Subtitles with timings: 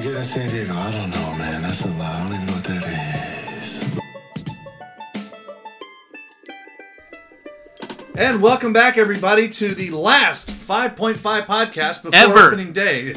[0.00, 0.72] when get to San Diego?
[0.72, 1.62] I don't know, man.
[1.62, 2.14] That's a lot.
[2.14, 3.84] I don't even know what that is.
[8.16, 12.46] And welcome back, everybody, to the last 5.5 podcast before Ever.
[12.48, 13.06] opening day.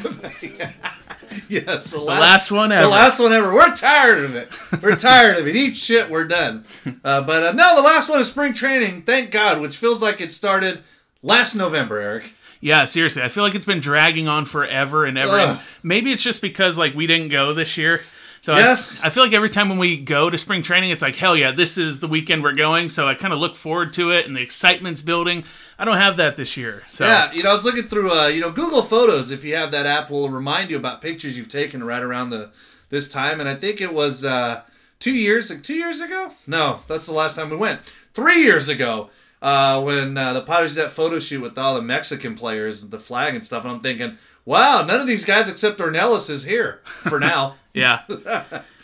[1.49, 2.83] yes, the last, last one ever.
[2.83, 3.53] The last one ever.
[3.53, 4.49] We're tired of it.
[4.81, 5.55] We're tired of it.
[5.55, 6.09] Eat shit.
[6.09, 6.65] We're done.
[7.05, 9.01] Uh, but uh, no, the last one is spring training.
[9.01, 10.83] Thank God, which feels like it started
[11.21, 12.31] last November, Eric.
[12.63, 15.33] Yeah, seriously, I feel like it's been dragging on forever and ever.
[15.33, 18.01] And maybe it's just because like we didn't go this year.
[18.39, 19.03] So Yes.
[19.03, 21.35] I, I feel like every time when we go to spring training, it's like hell
[21.35, 22.87] yeah, this is the weekend we're going.
[22.87, 25.43] So I kind of look forward to it, and the excitement's building.
[25.77, 26.83] I don't have that this year.
[26.89, 29.31] So Yeah, you know, I was looking through, uh, you know, Google Photos.
[29.31, 32.49] If you have that app, will remind you about pictures you've taken right around the
[32.89, 33.41] this time.
[33.41, 34.61] And I think it was uh,
[34.99, 36.31] two years, like two years ago.
[36.47, 37.81] No, that's the last time we went.
[37.83, 39.09] Three years ago,
[39.43, 42.97] uh, when uh, the Padres did that photo shoot with all the Mexican players, the
[42.97, 43.63] flag and stuff.
[43.65, 47.57] And I'm thinking, wow, none of these guys except Ornelas is here for now.
[47.73, 48.01] yeah,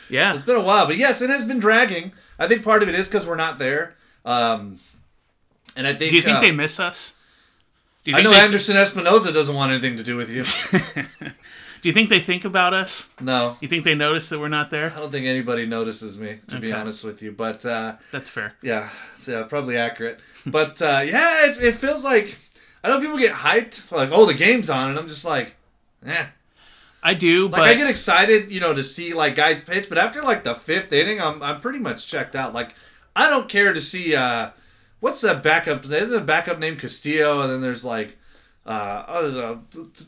[0.10, 0.36] yeah.
[0.36, 2.12] It's been a while, but yes, it has been dragging.
[2.38, 3.96] I think part of it is because we're not there.
[4.26, 4.80] Um,
[5.78, 7.16] and I think Do you think uh, they miss us?
[8.04, 10.44] Do you I know Anderson Espinoza doesn't want anything to do with you.
[11.82, 13.10] Do you think they think about us?
[13.22, 14.92] No, You think they notice that we're not there?
[14.92, 17.32] I don't think anybody notices me, to be honest with you.
[17.32, 18.54] But uh, That's fair.
[18.62, 18.90] yeah,
[19.28, 20.20] yeah, probably accurate.
[20.46, 22.38] But uh, yeah, it, it feels like
[22.84, 25.56] I know people get hyped, like, oh, the game's on, and I'm just like,
[26.06, 26.26] eh.
[27.02, 29.98] I do, Like but I get excited, you know, to see like guys pitch, but
[29.98, 32.54] after like the fifth inning, I'm I'm pretty much checked out.
[32.54, 32.76] Like
[33.16, 34.50] I don't care to see uh,
[35.00, 35.84] what's that backup?
[35.84, 38.18] There's a backup named Castillo, and then there's like.
[38.70, 39.58] Uh, I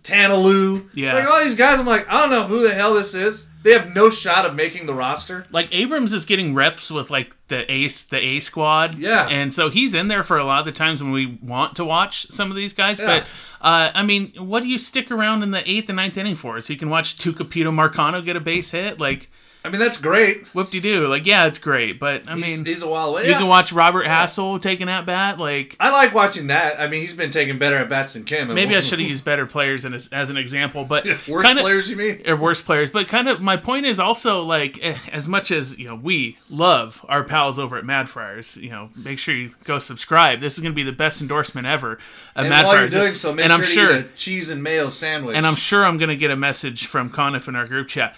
[0.04, 0.88] Tanaloo.
[0.94, 1.16] Yeah.
[1.16, 3.50] Like all these guys, I'm like, I don't know who the hell this is.
[3.64, 5.46] They have no shot of making the roster.
[5.52, 9.00] like Abrams is getting reps with like the ace the A squad.
[9.00, 9.28] Yeah.
[9.30, 11.86] And so he's in there for a lot of the times when we want to
[11.86, 13.00] watch some of these guys.
[13.00, 13.08] Yeah.
[13.08, 13.24] But
[13.66, 16.62] uh, I mean, what do you stick around in the eighth and ninth inning for?
[16.62, 19.00] So you can watch Tucupita Marcano get a base hit?
[19.00, 19.32] Like
[19.64, 20.48] I mean, that's great.
[20.56, 21.08] whoop de doo.
[21.08, 22.00] Like, yeah, it's great.
[22.00, 23.26] But I He's, mean he's a while away.
[23.26, 23.38] you Yeah.
[23.38, 25.38] can watch Robert Hassell taking at bat.
[25.38, 26.80] Like I like watching that.
[26.80, 28.52] I mean, he's been taking better at bats than Kim.
[28.54, 31.62] maybe I should have used better players as, as an example, but yeah, worse kinda-
[31.62, 31.92] players.
[31.92, 32.22] You mean?
[32.26, 32.90] or worse players.
[32.90, 36.38] But kind of my point is also like eh, as much as you know we
[36.50, 38.58] love our pals over at Mad Friars.
[38.58, 40.40] You know, make sure you go subscribe.
[40.42, 41.94] This is going to be the best endorsement ever.
[41.94, 42.00] Of
[42.46, 45.36] And Mad while you're doing so, make and sure I'm sure, cheese and mayo sandwich.
[45.36, 48.16] and I'm sure I'm going to get a message from Conniff in our group chat.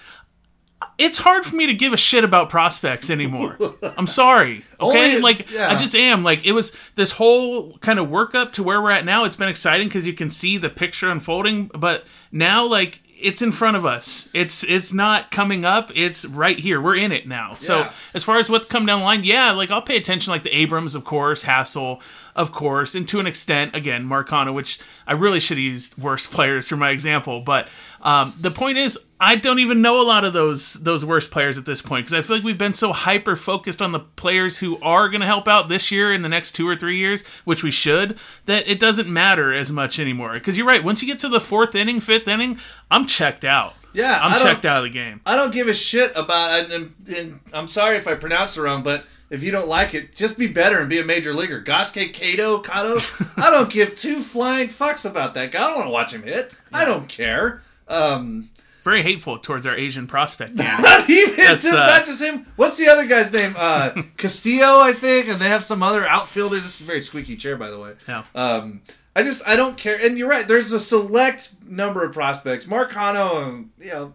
[0.98, 3.58] It's hard for me to give a shit about prospects anymore.
[3.98, 4.64] I'm sorry.
[4.84, 5.70] Okay, Only- like yeah.
[5.72, 6.24] I just am.
[6.26, 9.24] Like it was this whole kind of work up to where we're at now.
[9.24, 11.72] It's been exciting because you can see the picture unfolding.
[11.74, 14.30] But now, like it's in front of us.
[14.34, 15.90] It's it's not coming up.
[15.96, 16.82] It's right here.
[16.82, 17.54] We're in it now.
[17.54, 20.32] So as far as what's come down the line, yeah, like I'll pay attention.
[20.32, 22.02] Like the Abrams, of course, Hassell,
[22.36, 26.28] of course, and to an extent, again, Marcano, which I really should have used worse
[26.36, 27.40] players for my example.
[27.40, 27.70] But
[28.04, 31.58] um, the point is, I don't even know a lot of those those worst players
[31.58, 34.58] at this point because I feel like we've been so hyper focused on the players
[34.58, 37.24] who are going to help out this year in the next two or three years,
[37.46, 40.34] which we should, that it doesn't matter as much anymore.
[40.34, 42.60] Because you're right, once you get to the fourth inning, fifth inning,
[42.92, 43.76] I'm checked out.
[43.94, 45.22] Yeah, I'm checked out of the game.
[45.26, 46.72] I don't give a shit about.
[46.72, 50.14] And, and, I'm sorry if I pronounced it wrong, but if you don't like it,
[50.14, 51.62] just be better and be a major leaguer.
[51.62, 53.38] Gosuke Katoh, Katoh.
[53.42, 55.60] I don't give two flying fucks about that guy.
[55.60, 56.52] I don't want to watch him hit.
[56.74, 57.62] I don't care.
[57.88, 58.50] Um,
[58.84, 60.54] Very hateful towards our Asian prospect.
[60.56, 62.46] Not even That's, just uh, not just him.
[62.56, 63.54] What's the other guy's name?
[63.58, 66.56] Uh, Castillo, I think, and they have some other outfielder.
[66.60, 67.94] This is a very squeaky chair, by the way.
[68.08, 68.24] Yeah.
[68.36, 68.82] Um,
[69.16, 69.98] I just I don't care.
[70.04, 70.48] And you're right.
[70.48, 72.66] There's a select number of prospects.
[72.66, 74.14] Marcano, you know,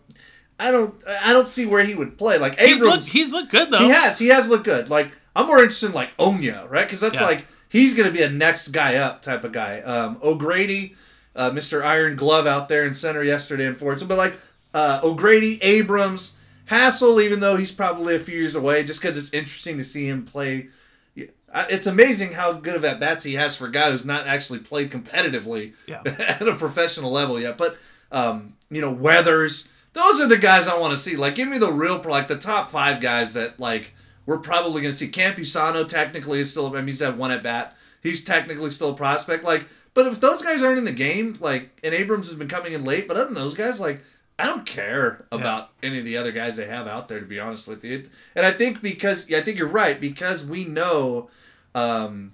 [0.59, 2.37] I don't I don't see where he would play.
[2.39, 3.79] Like He's Abrams, looked, he's looked good though.
[3.79, 4.91] he has he has looked good.
[4.91, 6.85] Like I'm more interested in like Oña, right?
[6.85, 7.27] Because that's Yeah.
[7.27, 9.81] like he's gonna be a next guy up type of guy.
[9.83, 10.95] Um, O'Grady,
[11.39, 11.83] uh, Mr.
[11.83, 14.35] Iron Glove out there in center yesterday in Fordson, but like
[14.75, 16.37] uh, O'Grady, Abrams,
[16.69, 20.09] Hassell, even though he's probably a few years away, just because it's interesting to see
[20.09, 20.69] him play.
[21.17, 24.59] It's amazing how good of at bats he has for a guy who's not actually
[24.59, 26.03] played competitively Yeah.
[26.05, 27.57] at a professional level yet.
[27.57, 27.79] But
[28.13, 31.17] um, you know, Weathers, those are the guys I want to see.
[31.17, 33.95] Like, give me the real, like the top five guys that like
[34.27, 35.09] we're probably going to see.
[35.09, 36.67] Campusano technically is still.
[36.67, 37.77] I mean, he's had one at bat.
[38.03, 39.45] He's technically still a prospect.
[39.45, 42.73] Like, but if those guys aren't in the game, like, and Abrams has been coming
[42.73, 44.01] in late, but other than those guys, like,
[44.39, 47.19] I don't care about any of the other guys they have out there.
[47.19, 48.05] To be honest with you,
[48.37, 51.29] and I think because yeah, I think you're right because we know
[51.75, 52.33] um,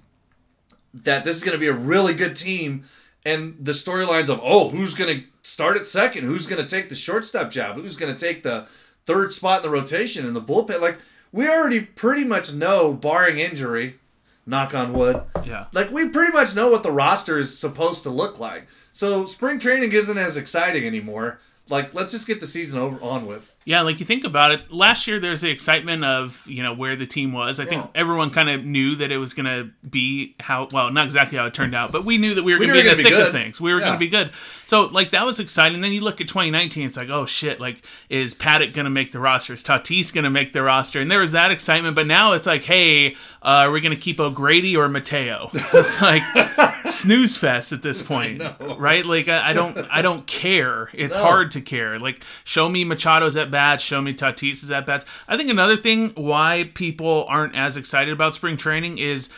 [0.93, 2.85] that this is going to be a really good team,
[3.25, 6.91] and the storylines of oh who's going to start at second, who's going to take
[6.91, 8.67] the shortstop job, who's going to take the
[9.07, 10.99] third spot in the rotation in the bullpen, like
[11.33, 13.99] we already pretty much know, barring injury,
[14.47, 15.67] knock on wood, Yeah.
[15.73, 18.67] like we pretty much know what the roster is supposed to look like.
[18.93, 21.39] So spring training isn't as exciting anymore.
[21.69, 23.51] Like let's just get the season over on with.
[23.67, 26.97] Yeah, like you think about it, last year there's the excitement of, you know, where
[26.97, 27.59] the team was.
[27.59, 31.07] I think everyone kind of knew that it was going to be how, well, not
[31.07, 32.91] exactly how it turned out, but we knew that we were We going to be
[32.91, 33.61] in the thick gonna of things.
[33.63, 33.87] We were Yeah.
[33.87, 34.33] going to be good.
[34.67, 35.81] So, like, that was exciting.
[35.81, 39.13] Then you look at 2019, it's like, oh shit, like, is Paddock going to make
[39.13, 39.55] the roster?
[39.55, 41.01] Is Tatis going to make the roster?
[41.01, 43.13] And there was that excitement, but now it's like, hey,
[43.43, 45.49] uh, are we going to keep O'Grady or Mateo?
[45.55, 46.23] it's like
[46.87, 48.43] snooze fest at this point,
[48.79, 49.05] right?
[49.07, 50.91] Like, I, I don't, I don't care.
[50.93, 51.23] It's No.
[51.23, 51.99] hard to care.
[51.99, 55.05] Like, show me Machado's at bats, show me Tatis's at bats.
[55.29, 59.29] I think another thing why people aren't as excited about spring training is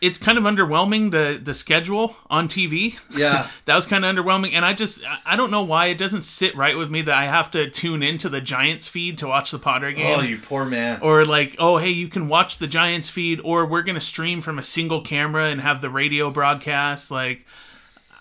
[0.00, 2.98] it's kind of underwhelming the the schedule on TV.
[3.14, 3.48] Yeah.
[3.66, 6.56] that was kind of underwhelming, and I just I- don't know why it doesn't sit
[6.56, 9.58] right with me that I have to tune into the Giants feed to watch the
[9.58, 10.18] Padre game.
[10.18, 11.00] Oh, you poor man.
[11.02, 14.58] or like, oh hey, you can watch the Giants feed, or we're gonna stream from
[14.58, 17.10] a single camera and have the radio broadcast.
[17.10, 17.44] Like,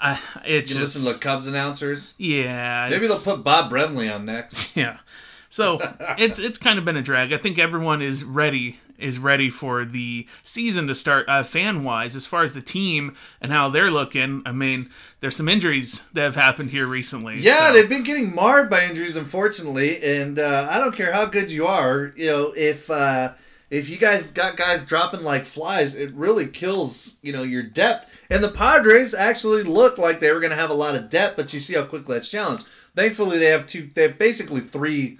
[0.02, 2.16] I, it you just listen to the Cubs announcers.
[2.18, 2.88] yeah.
[2.90, 4.76] Maybe they'll put Bob Brenly on next.
[4.76, 4.98] yeah.
[5.57, 5.80] So
[6.19, 7.33] it's it's kind of been a drag.
[7.33, 12.15] I think everyone is ready is ready for the season to start uh, fan wise
[12.15, 14.44] as far as the team and how they're looking.
[14.45, 17.39] I mean, there's some injuries that have happened here recently.
[17.39, 19.98] Yeah, so- they've been getting marred by injuries, unfortunately.
[20.04, 23.33] And uh, I don't care how good you are, you know, if uh,
[23.71, 28.27] if you guys got guys dropping like flies, it really kills, you know, your depth.
[28.30, 31.36] And the Padres actually looked like they were going to have a lot of depth,
[31.36, 32.68] but you see how quickly that's challenged.
[32.95, 33.89] Thankfully, they have two.
[33.95, 35.18] They have basically three,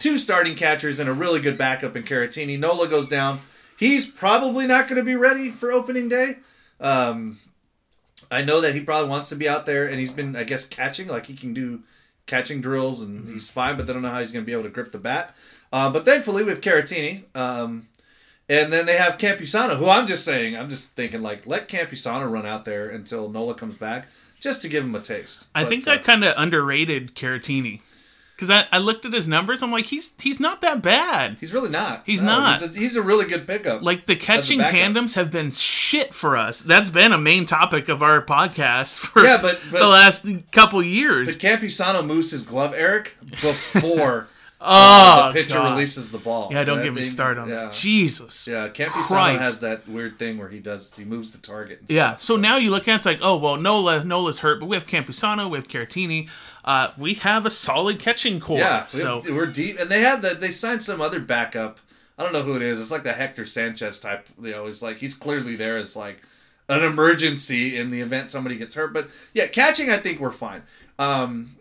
[0.00, 2.58] two starting catchers and a really good backup in Caratini.
[2.58, 3.40] Nola goes down.
[3.78, 6.36] He's probably not going to be ready for opening day.
[6.80, 7.38] Um,
[8.30, 10.66] I know that he probably wants to be out there, and he's been, I guess,
[10.66, 11.08] catching.
[11.08, 11.82] Like he can do
[12.26, 13.76] catching drills, and he's fine.
[13.76, 15.34] But they don't know how he's going to be able to grip the bat.
[15.72, 17.88] Uh, but thankfully, we have Caratini, um,
[18.48, 22.30] and then they have Campusano, who I'm just saying, I'm just thinking like let Campusano
[22.30, 24.06] run out there until Nola comes back,
[24.40, 25.48] just to give him a taste.
[25.54, 27.80] I But, think uh, kind of underrated Caratini
[28.36, 29.62] because I, I looked at his numbers.
[29.62, 31.38] I'm like, he's he's not that bad.
[31.40, 32.02] he's really not.
[32.04, 32.60] He's No, not.
[32.60, 33.82] He's a, he's a really good pickup.
[33.82, 36.60] Like the catching tandems have been shit for us.
[36.60, 40.82] That's been a main topic of our podcast for Yeah, but- but- the last couple
[40.82, 41.34] years.
[41.34, 44.28] but Campusano moves his glove, Eric, before
[44.60, 45.72] oh, the pitcher God.
[45.72, 46.48] releases the ball.
[46.50, 47.54] Yeah, don't That get me started on yeah.
[47.66, 47.72] that.
[47.72, 48.46] Jesus.
[48.46, 51.80] Yeah, Campusano has that weird thing where he does he moves the target.
[51.80, 52.10] and Yeah.
[52.12, 54.66] stuff, So now you look at it, it's like, oh well, Nola Nola's hurt, but
[54.66, 56.28] we have Campusano, we have Caratini.
[56.66, 58.58] Uh, we have a solid catching core.
[58.58, 60.40] yeah, so we're deep, and they have that.
[60.40, 61.78] They signed some other backup.
[62.18, 62.80] I don't know who it is.
[62.80, 64.26] It's like the Hector Sanchez type.
[64.42, 66.22] You know, it's like he's clearly there as like
[66.68, 68.92] an emergency in the event somebody gets hurt.
[68.92, 70.62] But yeah, catching, I think we're fine.
[70.98, 71.56] Um,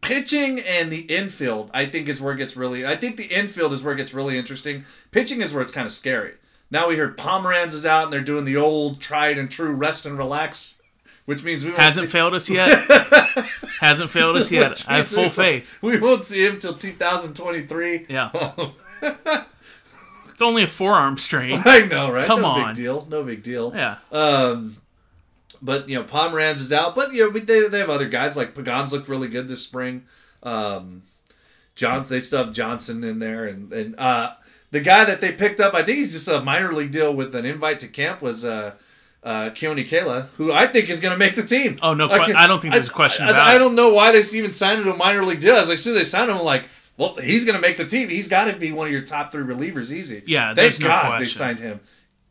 [0.00, 2.86] pitching and the infield, I think, is where it gets really.
[2.86, 4.84] I think the infield is where it gets really interesting.
[5.10, 6.34] Pitching is where it's kind of scary.
[6.70, 10.06] Now we heard Pomeranz is out and they're doing the old tried and true rest
[10.06, 10.79] and relax,
[11.30, 12.76] which means we won't hasn't see- failed us yet.
[13.80, 14.84] hasn't failed us yet.
[14.88, 15.78] I have full we- faith.
[15.80, 18.06] We won't see him till 2023.
[18.08, 18.30] Yeah.
[20.32, 21.60] It's only a forearm strain.
[21.66, 22.26] I know, right?
[22.26, 22.68] Come no on.
[22.68, 23.06] big deal.
[23.10, 23.72] No big deal.
[23.74, 23.96] Yeah.
[24.10, 24.78] Um,
[25.60, 26.94] but you know, Pomeranz is out.
[26.94, 30.04] But you know, they, they have other guys like Pagans looked really good this spring.
[30.42, 31.02] Um,
[31.74, 34.32] John, they still have Johnson in there, and and uh,
[34.70, 37.34] the guy that they picked up, I think he's just a minor league deal with
[37.34, 38.42] an invite to camp was.
[38.42, 38.76] Uh,
[39.22, 41.76] uh, Keone Kela, who I think is going to make the team.
[41.82, 43.58] Oh, no que- I don't think there's a question I, about I, it.
[43.58, 45.54] don't know why they even signed him to a minor league deal.
[45.56, 46.64] I was like, as soon as they signed him, I'm like,
[46.96, 48.08] well, he's going to make the team.
[48.08, 50.22] He's got to be one of your top three relievers, easy.
[50.26, 51.80] Yeah, thank there's no God they signed him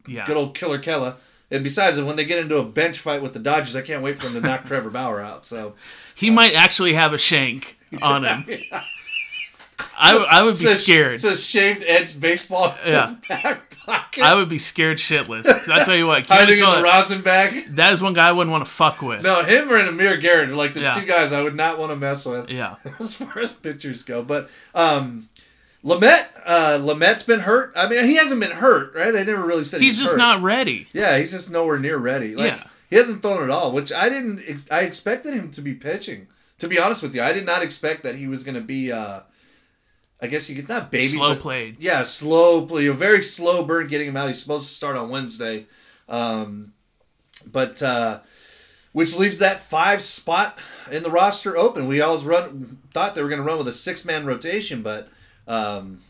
[0.08, 0.26] Yeah.
[0.26, 1.16] good old Killer Kela.
[1.52, 4.20] And besides, when they get into a bench fight with the Dodgers, I can't wait
[4.20, 5.46] for him to knock Trevor Bauer out.
[5.46, 5.74] So
[6.16, 8.46] He might actually have a shank on him.
[9.98, 11.24] I would be Says- scared.
[11.24, 12.76] a shaved edge baseball.
[12.86, 13.16] Yeah.
[13.86, 14.24] pocket.
[14.24, 15.46] I would be scared shitless.
[15.70, 17.66] I tell you what, hiding in the rosin bag.
[17.76, 19.24] that is one guy I wouldn't want to fuck with.
[19.24, 20.94] No, him or an Amir Garrett like the Yeah.
[20.94, 22.76] two guys I would not want to mess with Yeah.
[23.00, 24.24] as far as pitchers go.
[24.24, 25.30] But um,
[25.84, 27.72] Lamet, uh, Lamet's been hurt.
[27.76, 29.12] I mean, he hasn't been hurt, right?
[29.12, 30.18] They never really said He's he's just hurt.
[30.18, 30.88] not ready.
[30.94, 32.36] Yeah, he's just nowhere near ready.
[32.36, 32.64] Like Yeah.
[32.90, 34.42] he hasn't thrown at all, which I didn't.
[34.48, 36.28] ex- I expected him to be pitching.
[36.60, 38.92] To be honest with you, I did not expect that he was going to be.
[38.92, 39.22] Uh,
[40.22, 41.78] I guess you could not baby Slow but- played.
[41.80, 42.86] Yeah, slow play.
[42.88, 44.28] A very slow burn getting him out.
[44.28, 45.66] He's supposed to start on Wednesday,
[46.10, 46.74] um,
[47.52, 48.20] but uh,
[48.92, 50.58] which leaves that five spot
[50.92, 51.88] in the roster open.
[51.88, 55.08] We always run thought they were going to run with a six man rotation, but
[55.48, 56.02] um,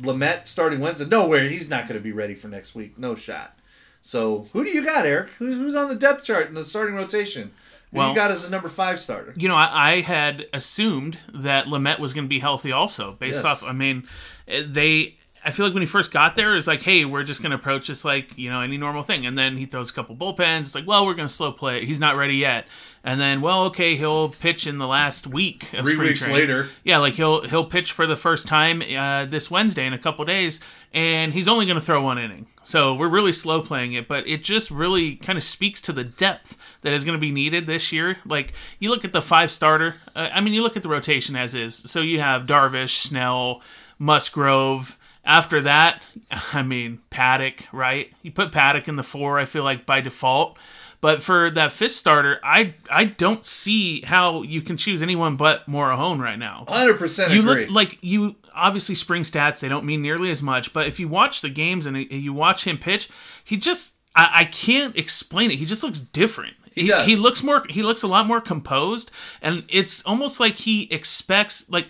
[0.00, 1.48] Lamet starting Wednesday, nowhere.
[1.48, 2.98] He's not going to be ready for next week.
[2.98, 3.56] No shot.
[4.02, 5.30] So who do you got, Eric?
[5.38, 7.52] Who's, who's on the depth chart in the starting rotation?
[7.92, 9.34] Well- you got as a number five starter?
[9.36, 13.42] you know, I, I had assumed that Lamet was going to be healthy also, based
[13.42, 13.62] Yes.
[13.62, 13.64] off.
[13.68, 14.06] I mean,
[14.48, 15.16] eh, they.
[15.42, 17.56] I feel like when he first got there, it's like, hey, we're just going to
[17.56, 20.60] approach this like you know any normal thing, and then he throws a couple bullpens.
[20.60, 21.84] It's like, well, we're going to slow play.
[21.86, 22.66] He's not ready yet,
[23.02, 25.72] and then, well, okay, he'll pitch in the last week.
[25.72, 26.40] Of Three weeks training.
[26.40, 26.68] later.
[26.84, 30.24] yeah, like he'll he'll pitch for the first time uh, this Wednesday in a couple
[30.24, 30.60] days,
[30.92, 32.46] and he's only going to throw one inning.
[32.62, 36.04] So we're really slow playing it, but it just really kind of speaks to the
[36.04, 38.18] depth that is going to be needed this year.
[38.24, 41.36] Like you look at the five starter, uh, I mean, you look at the rotation
[41.36, 41.74] as is.
[41.74, 43.62] So you have Darvish, Snell,
[43.98, 44.98] Musgrove.
[45.24, 46.02] After that,
[46.52, 48.12] I mean, Paddock, right?
[48.22, 50.56] You put Paddock in the four, I feel like by default.
[51.00, 55.66] But for that fifth starter, I I don't see how you can choose anyone but
[55.66, 56.64] Morejon right now.
[56.68, 57.64] Hundred percent You agree.
[57.66, 61.08] look like you obviously spring stats they don't mean nearly as much, but if you
[61.08, 63.08] watch the games and you watch him pitch,
[63.42, 65.56] he just I, I can't explain it.
[65.58, 66.54] He just looks different.
[66.74, 67.06] He does.
[67.06, 67.64] He looks more.
[67.68, 71.88] He looks a lot more composed, and it's almost like he expects like.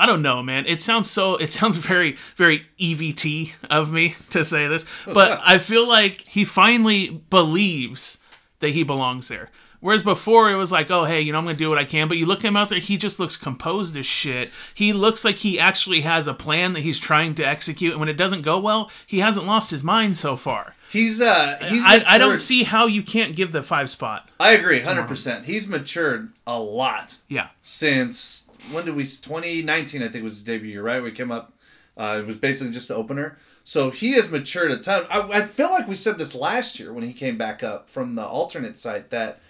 [0.00, 0.64] I don't know, man.
[0.66, 1.34] It sounds so.
[1.34, 6.44] It sounds very, very EVT of me to say this, but I feel like he
[6.44, 8.18] finally believes
[8.60, 9.50] that he belongs there.
[9.80, 12.08] Whereas before it was like, oh hey, you know I'm gonna do what I can.
[12.08, 14.50] But you look him out there, he just looks composed as shit.
[14.74, 18.08] He looks like he actually has a plan that he's trying to execute, and when
[18.08, 20.74] it doesn't go well, he hasn't lost his mind so far.
[20.90, 24.28] he's uh he's I, I don't see how you can't give the five spot.
[24.40, 25.44] I agree, hundred percent.
[25.46, 29.04] He's matured a lot Yeah, since when did we?
[29.04, 31.00] 2019, I think was his debut year, right?
[31.00, 31.52] We came up.
[31.96, 33.36] Uh, it was basically just an opener.
[33.68, 35.04] So he has matured a ton.
[35.10, 38.14] I, I feel like we said this last year when he came back up from
[38.14, 39.40] the alternate site that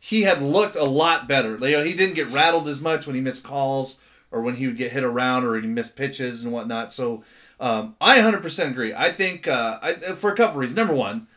[0.00, 1.52] he had looked a lot better.
[1.52, 4.00] You know, he didn't get rattled as much when he missed calls
[4.32, 6.92] or when he would get hit around or he missed pitches and whatnot.
[6.92, 7.22] So
[7.60, 8.92] um, I 100% agree.
[8.92, 10.76] I think uh, I, for a couple reasons.
[10.76, 11.28] Number one,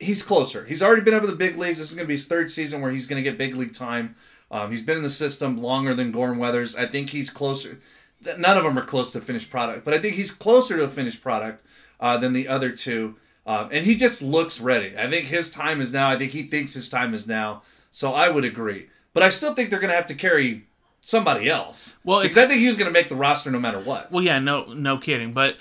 [0.00, 0.64] he's closer.
[0.64, 1.78] He's already been up in the big leagues.
[1.78, 3.74] This is going to be his third season where he's going to get big league
[3.74, 4.14] time.
[4.50, 6.74] Um, he's been in the system longer than Gorm Weathers.
[6.74, 7.80] I think he's closer.
[8.38, 10.88] None of them are close to finished product, but I think he's closer to a
[10.88, 11.62] finished product
[12.00, 13.16] uh, than the other two.
[13.46, 14.94] Um, and he just looks ready.
[14.98, 16.10] I think his time is now.
[16.10, 17.62] I think he thinks his time is now.
[17.92, 18.88] So I would agree.
[19.14, 20.66] But I still think they're going to have to carry
[21.00, 21.96] somebody else.
[22.04, 24.10] Well, because I think he was going to make the roster no matter what.
[24.10, 25.32] Well, yeah, no, no kidding.
[25.32, 25.56] But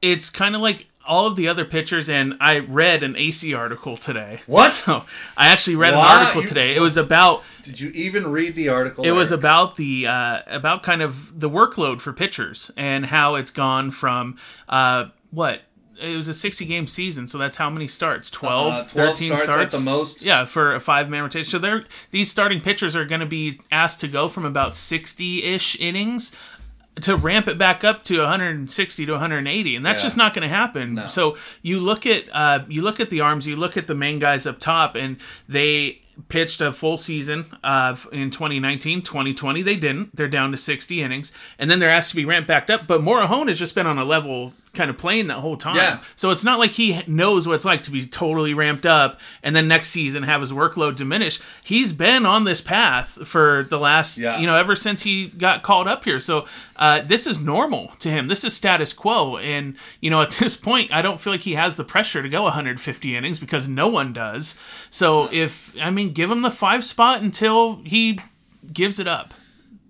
[0.00, 3.96] it's kind of like all of the other pitchers, and I read an Acee article
[3.96, 4.40] today.
[4.46, 4.72] What?
[4.84, 5.04] So
[5.36, 6.04] I actually read What?
[6.10, 6.74] an article You- today.
[6.74, 9.04] It was about Did you even read the article?
[9.04, 13.50] it was about the uh, about kind of the workload for pitchers and how it's
[13.50, 14.36] gone from
[14.68, 15.62] uh, what
[16.02, 19.26] it was a 60 game season so that's how many starts 12, Uh, 12 13
[19.28, 20.22] starts starts, at the most.
[20.24, 23.60] yeah for a five man rotation so they're these starting pitchers are going to be
[23.70, 26.32] asked to go from about 60-ish innings
[27.02, 30.06] to ramp it back up to 160 to 180 and that's Yeah.
[30.06, 33.46] just not going to happen so you look at uh, you look at the arms
[33.46, 35.16] you look at the main guys up top and
[35.48, 40.14] they pitched a full season uh, in 2019 2020 they didn't.
[40.14, 43.00] They're down to 60 innings and then they're asked to be ramped back up but
[43.00, 45.76] Morejon has just been on a level kind of playing that whole time.
[45.76, 46.00] Yeah.
[46.16, 49.54] so it's not like he knows what it's like to be totally ramped up and
[49.54, 51.40] then next season have his workload diminish.
[51.62, 54.38] He's been on this path for the last Yeah.
[54.38, 56.20] you know ever since he got called up here.
[56.20, 58.26] So uh, this is normal to him.
[58.26, 59.36] This is status quo.
[59.38, 62.28] And you know at this point i don't feel like he has the pressure to
[62.28, 64.58] go 150 innings because no one does.
[64.90, 68.18] So if i mean give him the five spot until he
[68.72, 69.32] gives it up.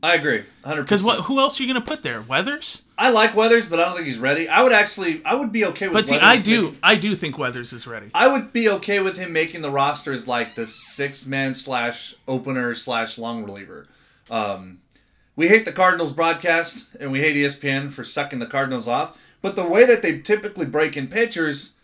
[0.02, 2.20] I agree, hundred because what who else are you going to put there?
[2.20, 4.48] Weathers I like Weathers, but I don't think he's ready.
[4.48, 5.94] I would actually, I would be okay with.
[5.94, 8.68] but see Weathers i do making- i do think weathers is ready I would be
[8.68, 13.42] okay with him making the roster as like the six man slash opener slash long
[13.44, 13.88] reliever.
[14.30, 14.78] Um,
[15.36, 19.56] we hate the Cardinals broadcast and we hate ESPN for sucking the Cardinals off, but
[19.56, 21.74] the way that they typically break in pitchers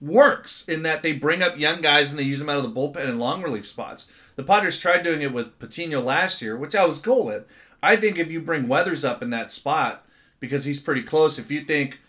[0.00, 2.80] works in that they bring up young guys and they use them out of the
[2.80, 4.10] bullpen and long relief spots.
[4.36, 7.50] The Padres tried doing it with Patino last year, which I was cool with.
[7.82, 10.04] I think if you bring Weathers up in that spot
[10.42, 12.00] because he's pretty close, if you think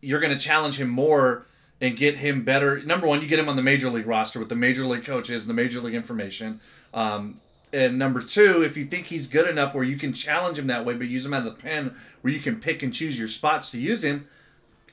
[0.00, 1.44] you're going to challenge him more
[1.80, 2.82] and get him better.
[2.82, 5.42] Number one, you get him on the major league roster with the major league coaches
[5.42, 6.60] and the major league information.
[6.94, 7.40] Um,
[7.72, 10.86] and number two, if you think he's good enough where you can challenge him that
[10.86, 13.28] way, but use him out of the pen where you can pick and choose your
[13.28, 14.26] spots to use him,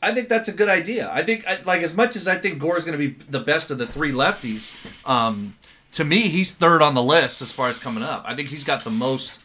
[0.03, 1.10] I think that's a good idea.
[1.12, 3.72] I think, like, as much as I think Gore is going to be the best
[3.72, 4.75] of the three lefties,
[5.10, 5.55] um,
[5.94, 8.24] to me, he's third on the list as far as coming up.
[8.27, 9.41] I think he's got the most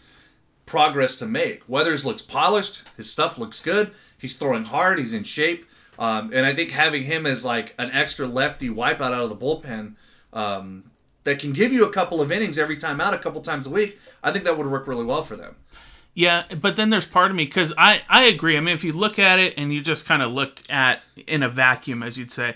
[0.71, 1.69] progress to make.
[1.69, 2.85] Weathers looks polished.
[2.97, 3.91] His stuff looks good.
[4.17, 5.01] He's throwing hard.
[5.01, 5.67] He's in shape.
[5.99, 9.37] Um, and I think having him as like an extra lefty wipeout out of the
[9.37, 9.97] bullpen
[10.33, 10.85] um,
[11.25, 13.71] that can give you a couple of innings every time out, a couple times a
[13.71, 15.57] week, I think that would work really well for them.
[16.15, 18.57] Yeah, but then there's part of me because I I agree.
[18.57, 21.43] I mean, if you look at it and you just kind of look at in
[21.43, 22.55] a vacuum, as you'd say,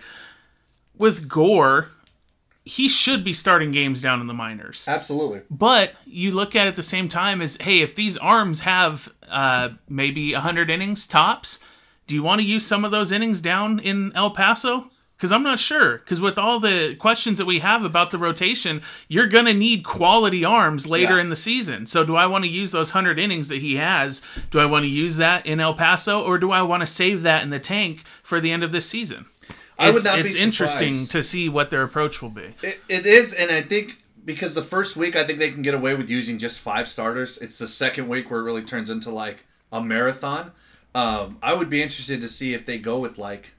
[0.97, 1.91] with Gore,
[2.65, 4.87] he should be starting games down in the minors.
[4.89, 5.43] Absolutely.
[5.51, 9.13] But you look at it at the same time as, hey, if these arms have
[9.29, 11.59] uh, maybe 100 innings tops,
[12.07, 14.91] do you want to use some of those innings down in El Paso?
[15.17, 15.99] Because I'm not sure.
[15.99, 19.85] Because with all the questions that we have about the rotation, you're going to need
[19.85, 21.21] quality arms later Yeah.
[21.23, 21.87] in the season.
[21.87, 24.23] So do I want to use those 100 innings that he has?
[24.51, 26.23] Do I want to use that in El Paso?
[26.23, 28.89] Or do I want to save that in the tank for the end of this
[28.89, 29.27] season?
[29.79, 32.55] I would It's- not be It's interesting to see what their approach will be.
[32.63, 35.75] It, it is, and I think because the first week, I think they can get
[35.75, 37.39] away with using just five starters.
[37.39, 40.53] It's the second week where it really turns into like a marathon.
[40.95, 43.53] Um, I would be interested to see if they go with like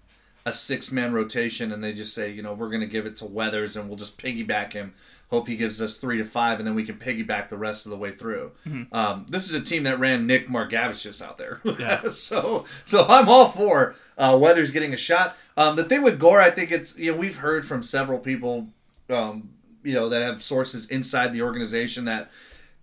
[0.45, 3.15] a six man rotation and they just say, you know, we're going to give it
[3.17, 4.93] to Weathers and we'll just piggyback him.
[5.31, 7.89] Hope he gives us three to five, and then we can piggyback the rest of
[7.89, 8.51] the way through.
[8.91, 11.61] Um, this is a team that ran Nick Margevicius out there,
[12.11, 15.35] so so I'm all for uh, Weathers getting a shot.
[15.57, 18.67] Um, the thing with Gore, I think it's you know we've heard from several people,
[19.09, 19.49] um,
[19.83, 22.29] you know, that have sources inside the organization that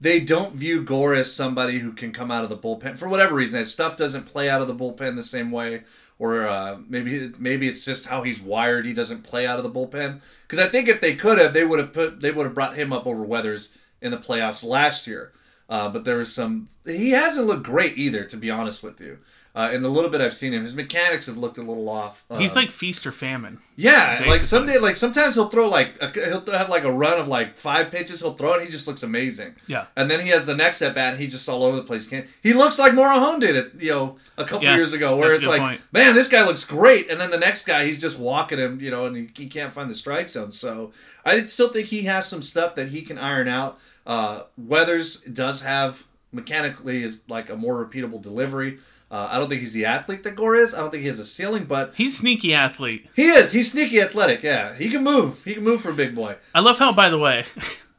[0.00, 3.36] they don't view Gore as somebody who can come out of the bullpen for whatever
[3.36, 3.60] reason.
[3.60, 5.84] That stuff doesn't play out of the bullpen the same way,
[6.18, 8.86] or uh, maybe maybe it's just how he's wired.
[8.86, 10.20] He doesn't play out of the bullpen.
[10.42, 12.76] Because I think if they could have, they would have put they would have brought
[12.76, 15.32] him up over Weathers in the playoffs last year.
[15.68, 16.68] Uh, but there was some.
[16.84, 19.18] He hasn't looked great either, to be honest with you.
[19.54, 22.24] Uh, in the little bit I've seen him, his mechanics have looked a little off.
[22.30, 23.58] Uh, He's like feast or famine.
[23.76, 27.28] yeah, like someday, like sometimes he'll throw like a, he'll have like a run of
[27.28, 28.20] like five pitches.
[28.22, 28.56] He'll throw it.
[28.58, 29.56] And he just looks amazing.
[29.66, 29.86] Yeah.
[29.94, 31.12] and then he has the next at bat.
[31.12, 32.06] and He's just all over the place.
[32.08, 33.72] Can't he looks like Morejon did it?
[33.82, 35.86] You know, a couple Yeah, years ago, where it's like, point.
[35.92, 38.80] man, this guy looks great, and then the next guy, he's just walking him.
[38.80, 40.50] You know, and he, he can't find the strike zone.
[40.52, 40.92] So
[41.26, 43.78] I still think he has some stuff that he can iron out.
[44.06, 48.78] Uh, Weathers does have mechanically is like a more repeatable delivery.
[49.12, 50.74] Uh, I don't think he's the athlete that Gore is.
[50.74, 53.08] I don't think he has a ceiling, but He's sneaky athlete.
[53.14, 53.52] he is.
[53.52, 54.42] He's sneaky athletic.
[54.42, 55.44] Yeah, he can move.
[55.44, 56.36] He can move for a big boy.
[56.54, 57.44] I love how, by the way,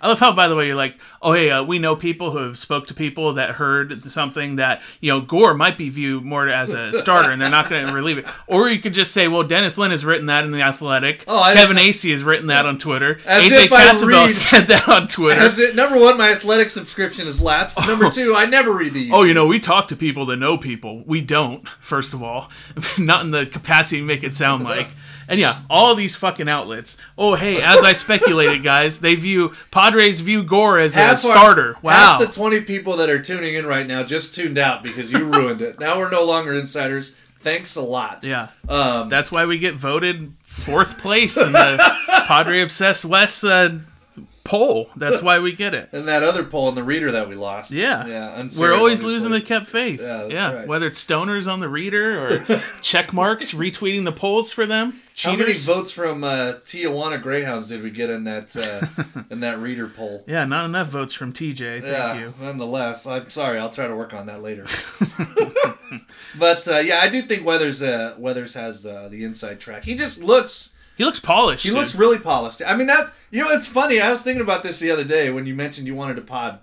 [0.00, 2.38] I love how, by the way, you're like, oh hey, uh, we know people who
[2.38, 6.48] have spoke to people that heard something that you know Gore might be viewed more
[6.48, 8.26] as a starter, and they're not going to relieve it.
[8.46, 11.24] Or you could just say, well, Dennis Lin has written that in the Athletic.
[11.28, 13.20] Oh, I- Kevin Acee has written that on Twitter.
[13.26, 15.40] As AJ if read- said that on Twitter.
[15.40, 17.78] As it, number one, my athletic subscription has lapsed.
[17.86, 19.10] Number two, I never read the.
[19.12, 21.02] Oh, you know, we talk to people that know people.
[21.06, 22.50] We don't, first of all.
[22.98, 24.88] Not in the capacity to make it sound like.
[25.28, 26.96] And yeah, all these fucking outlets.
[27.18, 31.32] Oh, hey, as I speculated, guys, they view Padres view Gore as a Half our-
[31.36, 31.76] starter.
[31.82, 31.92] Wow.
[31.92, 35.30] Half the twenty people that are tuning in right now just tuned out because you
[35.30, 35.78] ruined it.
[35.78, 37.14] Now we're no longer insiders.
[37.40, 38.24] Thanks a lot.
[38.24, 38.48] yeah.
[38.68, 41.92] Um, That's why we get voted fourth place in the
[42.26, 43.70] Padre Obsessed West uh,
[44.48, 44.88] poll.
[44.96, 45.90] That's why we get it.
[45.92, 47.70] and that other poll in the reader that we lost.
[47.70, 48.06] Yeah.
[48.06, 48.48] Yeah.
[48.58, 49.06] We're always obviously.
[49.06, 50.00] losing the kept faith.
[50.00, 50.66] Yeah, Yeah, right.
[50.66, 54.94] whether it's stoners on the reader or check marks retweeting the polls for them.
[55.22, 59.58] How many votes from uh, Tijuana Greyhounds did we get in that uh, in that
[59.58, 60.22] reader poll?
[60.28, 61.82] Yeah, not enough votes from TJ.
[61.82, 62.34] Thank yeah, you.
[62.40, 63.58] nonetheless, I'm sorry.
[63.58, 64.64] I'll try to work on that later.
[66.38, 69.84] but uh, yeah, I do think Weathers uh, Weathers has uh, the inside track.
[69.84, 71.62] He just looks He looks polished.
[71.62, 71.78] he dude.
[71.78, 72.60] looks really polished.
[72.66, 74.00] I mean that you know it's funny.
[74.00, 76.58] I was thinking about this the other day when you mentioned you wanted a pod,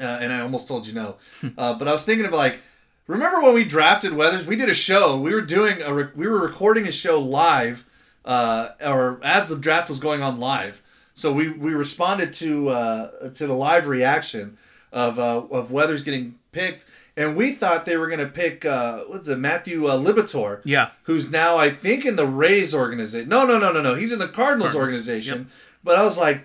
[0.00, 1.16] uh, and I almost told you no.
[1.58, 2.58] uh, but I was thinking of like.
[3.06, 4.46] Remember when we drafted Weathers?
[4.46, 5.20] We did a show.
[5.20, 7.84] We were doing a re- we were recording a show live,
[8.24, 10.80] uh, or as the draft was going on live.
[11.14, 14.58] So we, we responded to uh, to the live reaction
[14.92, 16.84] of uh, of Weathers getting picked,
[17.20, 20.90] and we thought they were going to pick uh, what's it Matthew uh, Liberatore, Yeah.
[21.04, 23.28] who's now I think in the Rays organization.
[23.28, 23.94] No, no, no, no, no.
[23.94, 25.48] He's in the Cardinals, Cardinals, organization.
[25.84, 26.44] But I was like,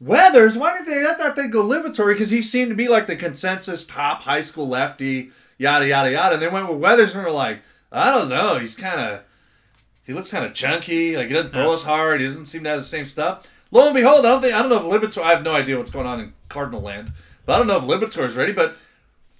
[0.00, 0.58] Weathers.
[0.58, 1.04] Why did they?
[1.08, 4.42] I thought they'd go Liberatore because he seemed to be like the consensus top high
[4.42, 5.30] school lefty.
[5.58, 6.34] Yada yada yada.
[6.34, 7.60] And they went with Weathers, and we're like,
[7.92, 8.58] I don't know.
[8.58, 9.22] He's kind of
[10.04, 11.16] he looks kind of chunky.
[11.16, 12.20] Like he doesn't throw as hard.
[12.20, 13.50] He doesn't seem to have the same stuff.
[13.70, 15.22] Lo and behold, I don't think I don't know if Liberatore.
[15.22, 17.10] I have no idea what's going on in Cardinal land,
[17.46, 18.52] but I don't know if Liberatore's ready.
[18.52, 18.76] But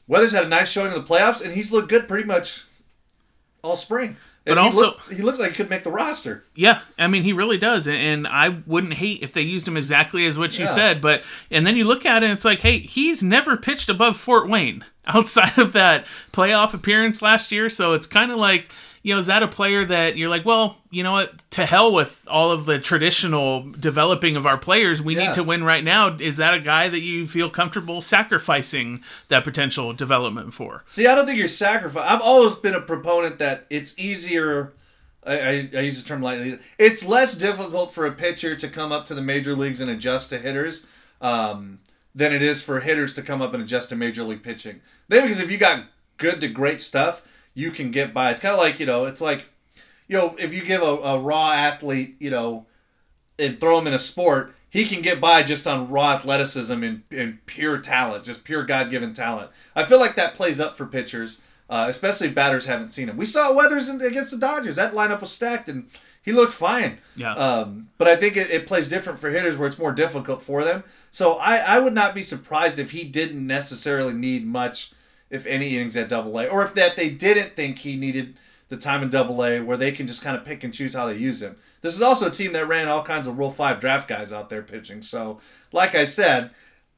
[0.07, 2.65] Weathers had a nice showing in the playoffs, and he's looked good pretty much
[3.63, 4.17] all spring.
[4.45, 6.45] But he also- look- he looks like he could make the roster.
[6.55, 9.79] Yeah, I mean he really does, and, and I wouldn't hate if they used him
[9.79, 10.75] exactly as what you Yeah.
[10.75, 11.01] said.
[11.01, 14.19] But and then you look at it, and it's like, hey, he's never pitched above
[14.19, 17.71] Fort Wayne outside of that playoff appearance last year.
[17.71, 18.69] So it's kind of like,
[19.05, 21.35] you know, is that a player that you're like, well, you know what?
[21.51, 25.03] To hell with all of the traditional developing of our players.
[25.03, 25.27] We Yeah.
[25.29, 26.17] need to win right now.
[26.19, 30.85] Is that a guy that you feel comfortable sacrificing that potential development for?
[30.87, 32.09] See, I don't think you're sacrificing.
[32.09, 34.73] I've always been a proponent that it's easier
[35.27, 36.59] I, I, I use the term lightly.
[36.79, 40.31] It's less difficult for a pitcher to come up to the major leagues and adjust
[40.31, 40.87] to hitters
[41.21, 41.79] um,
[42.15, 44.81] than it is for hitters to come up and adjust to major league pitching.
[45.09, 45.85] Maybe because if you got
[46.19, 48.31] good to great stuff, you can get by.
[48.31, 49.47] It's kind of like you know, it's like
[50.09, 52.67] you know, if you give a, a raw athlete, you know,
[53.39, 57.03] and throw him in a sport, he can get by just on raw athleticism and,
[57.11, 59.51] and pure talent, just pure God given talent.
[59.75, 63.17] I feel like that plays up for pitchers, uh, especially if batters haven't seen him.
[63.17, 64.77] We saw Weathers in- against the Dodgers.
[64.77, 65.89] That lineup was stacked and
[66.25, 66.99] he looked fine.
[67.17, 67.35] Yeah.
[67.35, 70.65] Um, but I think it, it plays different for hitters where it's more difficult for
[70.65, 70.83] them.
[71.11, 74.93] So I, I would not be surprised if he didn't necessarily need much,
[75.35, 78.37] if any innings at double A, or if that they didn't think he needed
[78.69, 81.07] the time in double A where they can just kind of pick and choose how
[81.07, 81.57] they use him.
[81.83, 84.49] This is also a team that ran all kinds of Rule 5 draft guys out
[84.49, 85.03] there pitching.
[85.03, 85.41] So,
[85.73, 86.51] like I said,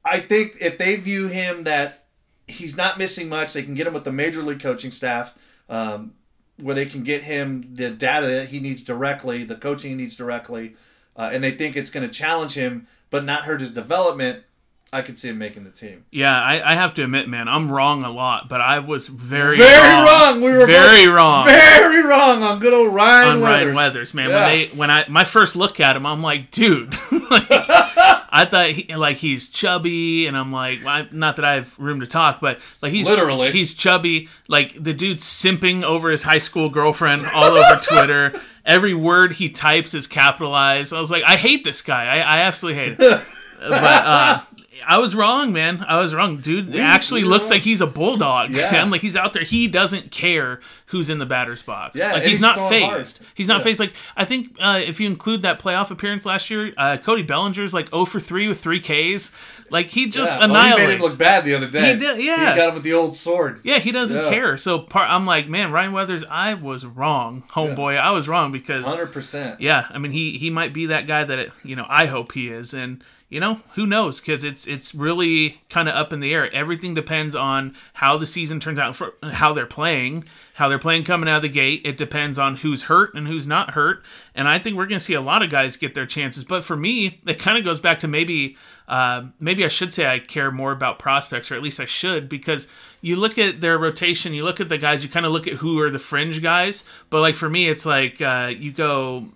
[0.04, 2.06] I think if they view him that
[2.46, 5.36] he's not missing much, they can get him with the major league coaching staff
[5.68, 6.12] um,
[6.58, 10.14] where they can get him the data that he needs directly, the coaching he needs
[10.14, 10.76] directly,
[11.16, 14.44] uh, and they think it's going to challenge him but not hurt his development.
[14.96, 16.06] I could see him making the team.
[16.10, 19.58] Yeah, I, I have to admit, man, I'm wrong a lot, but I was very
[19.58, 20.06] Very wrong.
[20.06, 20.40] wrong.
[20.40, 21.44] We were very wrong.
[21.46, 23.64] Very wrong on good old Ryan on Weathers.
[23.64, 24.30] Ryan Weathers, man.
[24.30, 24.36] Yeah.
[24.36, 26.88] When they when I my first look at him, I'm like, dude,
[27.30, 31.78] like, I thought he, like he's chubby, and I'm like, well, not that I have
[31.78, 33.52] room to talk, but like he's Literally.
[33.52, 34.28] he's chubby.
[34.48, 38.32] Like the dude's simping over his high school girlfriend all over Twitter.
[38.64, 40.92] Every word he types is capitalized.
[40.94, 42.06] I was like, I hate this guy.
[42.06, 43.22] I, I absolutely hate it.
[43.68, 44.40] but uh,
[44.88, 45.84] I was wrong, man.
[45.88, 46.36] I was wrong.
[46.36, 47.56] Dude actually we looks wrong.
[47.56, 48.50] like he's a bulldog.
[48.50, 48.70] Yeah.
[48.72, 48.90] Man.
[48.90, 49.42] Like he's out there.
[49.42, 51.98] He doesn't care who's in the batter's box.
[51.98, 52.84] Yeah, like he's, he's not phased.
[53.18, 53.28] hard.
[53.34, 53.64] He's not Yeah.
[53.64, 53.80] phased.
[53.80, 57.74] Like I think uh, if you include that playoff appearance last year, uh, Cody Bellinger's
[57.74, 59.32] like 0 for 3 with three Ks.
[59.70, 60.46] Like he just Yeah.
[60.48, 61.94] Oh, he made him look bad the other day.
[61.94, 62.52] He did, yeah.
[62.52, 63.60] He got him with the old sword.
[63.64, 64.30] yeah, he doesn't Yeah.
[64.30, 64.56] care.
[64.56, 67.98] So part, I'm like, man, Ryan Weathers, I was wrong, homeboy.
[67.98, 69.60] I was wrong because Hundred percent.
[69.60, 72.32] yeah, I mean he he might be that guy that it, you know I hope
[72.32, 76.20] he is, and you know who knows because it's it's really kind of up in
[76.20, 76.52] the air.
[76.54, 81.04] Everything depends on how the season turns out, for how they're playing, how they're playing
[81.04, 81.82] coming out of the gate.
[81.84, 85.04] It depends on who's hurt and who's not hurt, and I think we're going to
[85.04, 86.44] see a lot of guys get their chances.
[86.44, 88.56] But for me, it kind of goes back to maybe.
[88.88, 92.28] Uh, maybe I should say I care more about prospects, or at least I should,
[92.28, 92.68] because
[93.00, 95.54] you look at their rotation, you look at the guys, you kind of look at
[95.54, 96.84] who are the fringe guys.
[97.10, 99.26] But like for me, it's like uh, you go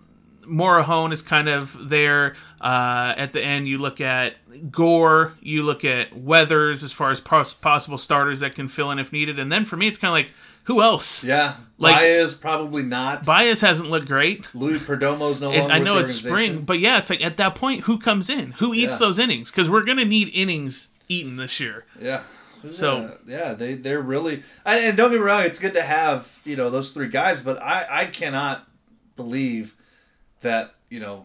[0.50, 3.68] Morejon is kind of there uh, at the end.
[3.68, 4.34] You look at
[4.70, 8.98] Gore, you look at Weathers as far as pos- possible starters that can fill in
[8.98, 10.34] if needed, and then for me, it's kind of like
[10.64, 11.24] who else?
[11.24, 11.54] Yeah.
[11.78, 13.24] Like- Baez probably not.
[13.24, 14.44] Baez hasn't looked great.
[14.54, 15.74] Luis Perdomo's no It- longer.
[15.74, 18.52] I know it's spring, but yeah, it's like at that point, who comes in?
[18.58, 18.98] Who eats Yeah.
[18.98, 19.50] those innings?
[19.50, 21.86] Because we're gonna need innings eaten this year.
[22.00, 22.20] Yeah.
[22.70, 25.82] So- yeah, yeah, they they're really and and don't get me wrong, it's good to
[25.82, 28.66] have you know those three guys, but I I cannot
[29.16, 29.74] believe
[30.40, 31.24] that you know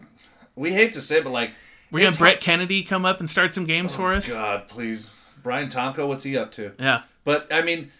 [0.54, 1.50] we hate to say, but like
[1.90, 4.30] we have Brett Kennedy come up and start some games for us.
[4.32, 5.10] God, please,
[5.42, 6.72] Brian Tomko, what's he up to?
[6.78, 7.90] Yeah, But I mean,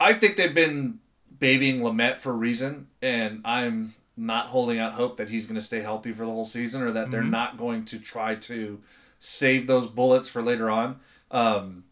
[0.00, 1.00] I think they've been
[1.38, 5.60] babying Lamet for a reason, and I'm not holding out hope that he's going to
[5.64, 7.30] stay healthy for the whole season, or that they're Mm-hmm.
[7.30, 8.80] not going to try to
[9.20, 10.98] save those bullets for later on.
[11.30, 11.84] Um,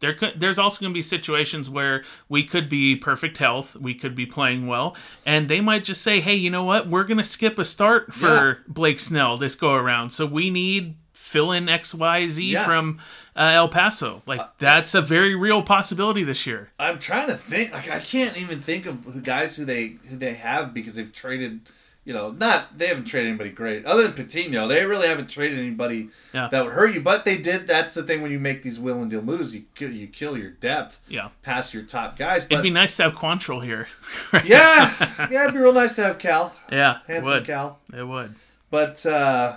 [0.00, 3.94] there could, there's also going to be situations where we could be perfect health, we
[3.94, 6.88] could be playing well, and they might just say, "Hey, you know what?
[6.88, 8.54] We're going to skip a start for Yeah.
[8.68, 12.62] Blake Snell this go around, so we need fill in X Y Z Yeah.
[12.62, 13.00] Uh, from
[13.36, 16.70] uh, El Paso." Like that's a very real possibility this year.
[16.78, 17.72] I'm trying to think.
[17.72, 21.60] Like I can't even think of guys who they who they have because they've traded.
[22.08, 24.66] You know, not they haven't traded anybody great other than Patino.
[24.66, 26.48] They really haven't traded anybody Yeah.
[26.50, 27.02] that would hurt you.
[27.02, 27.66] But they did.
[27.66, 30.38] That's the thing when you make these will and deal moves, you kill, you kill
[30.38, 31.28] your depth Yeah.
[31.42, 32.44] past your top guys.
[32.46, 33.88] But It'd be nice to have Quantrill here.
[34.46, 34.90] yeah,
[35.30, 37.44] yeah, it'd be real nice to have Cal, yeah, handsome would.
[37.44, 37.78] Cal.
[37.94, 38.34] It would.
[38.70, 39.56] But uh,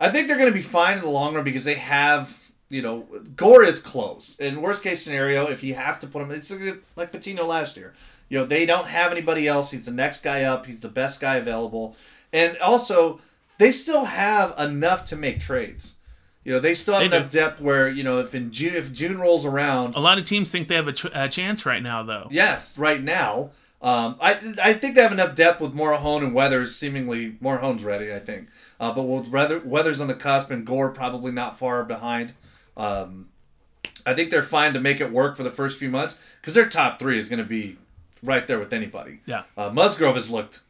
[0.00, 2.82] I think they're going to be fine in the long run because they have, you
[2.82, 4.38] know, Gore is close.
[4.38, 7.76] In worst case scenario, if you have to put him, it's like- like Patino last
[7.76, 7.94] year.
[8.32, 9.72] You know, they don't have anybody else.
[9.72, 10.64] He's the next guy up.
[10.64, 11.94] He's the best guy available,
[12.32, 13.20] and also
[13.58, 15.98] they still have enough to make trades.
[16.42, 18.90] You know, they still have They enough depth where you know if in June if
[18.90, 21.82] June rolls around, A lot of teams think they have a, ch- a chance right
[21.82, 22.26] now, though.
[22.30, 23.50] Yes, right now.
[23.82, 24.30] Um, I
[24.64, 26.74] I think they have enough depth with Morejon and Weathers.
[26.74, 28.48] Seemingly, Morejon's ready, I think.
[28.80, 32.32] Uh, but with Weather, Weathers on the cusp and Gore probably not far behind.
[32.78, 33.28] Um,
[34.06, 36.66] I think they're fine to make it work for the first few months because their
[36.66, 37.76] top three is going to be
[38.22, 39.20] right there with anybody.
[39.26, 39.42] Yeah.
[39.56, 40.60] Uh, Musgrove has looked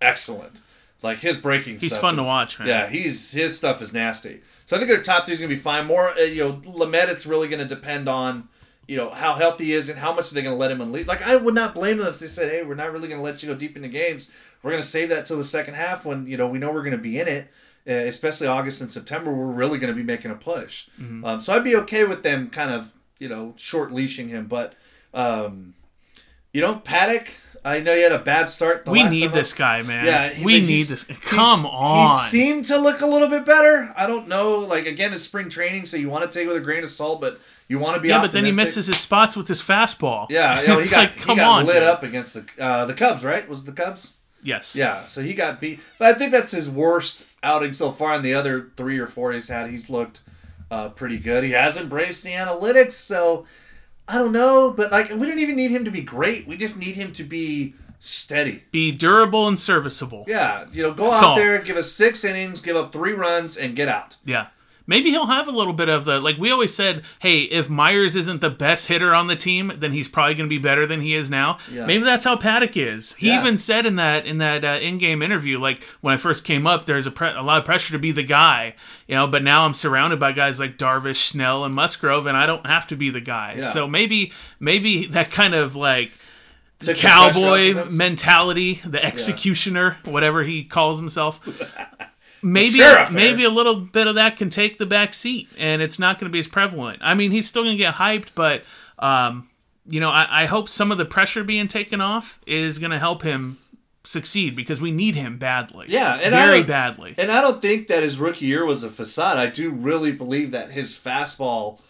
[0.00, 0.60] excellent.
[1.00, 1.78] Like his breaking.
[1.78, 2.66] He's fun to watch, man.
[2.66, 4.40] Yeah, he's his stuff is nasty.
[4.66, 5.86] So I think their top three is going to be fine.
[5.86, 7.08] More, uh, you know, Lamet.
[7.08, 8.48] It's really going to depend on
[8.88, 11.06] you know how healthy he is and how much they're going to let him unleash.
[11.06, 13.24] Like I would not blame them if they said, "Hey, we're not really going to
[13.24, 14.28] let you go deep into games.
[14.62, 16.82] We're going to save that till the second half when you know we know we're
[16.82, 17.48] going to be in it."
[17.88, 20.90] Uh, especially August and September, we're really going to be making a push.
[21.24, 24.74] Um, so I'd be okay with them kind of you know short leashing him, but
[25.14, 25.74] um,
[26.52, 27.28] you know Paddock.
[27.64, 28.84] I know you had a bad start.
[28.84, 30.06] The we need this guy, man.
[30.06, 31.04] Yeah, he- we need this.
[31.22, 32.22] Come on.
[32.24, 33.92] He seemed to look a little bit better.
[33.96, 34.58] I don't know.
[34.60, 36.90] Like again, it's spring training, so you want to take it with a grain of
[36.90, 38.08] salt, but you want to be.
[38.08, 40.26] yeah, but then he misses his spots with his fastball.
[40.30, 42.84] Yeah, you know, he got like, he come got on, lit up against the uh,
[42.86, 43.24] the Cubs.
[43.24, 43.46] Right?
[43.48, 44.16] Was it the Cubs?
[44.42, 44.76] Yes.
[44.76, 45.04] Yeah.
[45.06, 45.80] So he got beat.
[45.98, 48.14] But I think that's his worst outing so far.
[48.14, 50.20] And the other three or four he's had, he's looked
[50.70, 51.42] uh, pretty good.
[51.42, 53.46] He has embraced the analytics, so
[54.08, 54.72] I don't know.
[54.76, 56.46] But like, we don't even need him to be great.
[56.46, 58.64] We just need him to be steady.
[58.70, 60.24] Be durable and serviceable.
[60.26, 61.36] Yeah, you know, go That's out all.
[61.36, 64.16] there, give us six innings, give up three runs, and get out.
[64.24, 64.46] Yeah.
[64.88, 68.16] Maybe he'll have a little bit of the like we always said, hey, if Myers
[68.16, 71.00] isn't the best hitter on the team, then he's probably going to be better than
[71.02, 71.58] he is now.
[71.70, 71.84] Yeah.
[71.86, 73.12] Maybe that's how Paddock is.
[73.14, 73.38] He Yeah.
[73.40, 76.86] even said in that in that uh, in-game interview like when I first came up
[76.86, 78.74] there's a pre- a lot of pressure to be the guy,
[79.06, 82.46] you know, but now I'm surrounded by guys like Darvish, Snell and Musgrove and I
[82.46, 83.56] don't have to be the guy.
[83.58, 83.70] Yeah.
[83.70, 86.12] So maybe maybe that kind of like
[86.96, 87.96] cowboy off of him.
[87.96, 91.40] mentality, the executioner, whatever he calls himself.
[92.42, 95.98] Maybe sheriff maybe a little bit of that can take the back seat, and it's
[95.98, 96.98] not going to be as prevalent.
[97.02, 98.64] I mean, he's still going to get hyped, but
[98.98, 99.48] um,
[99.88, 102.98] you know, I, I hope some of the pressure being taken off is going to
[102.98, 103.58] help him
[104.04, 105.86] succeed because we need him badly.
[105.88, 107.14] Yeah, and I very don't- badly.
[107.18, 109.36] And I don't think that his rookie year was a facade.
[109.38, 111.80] I do really believe that his fastball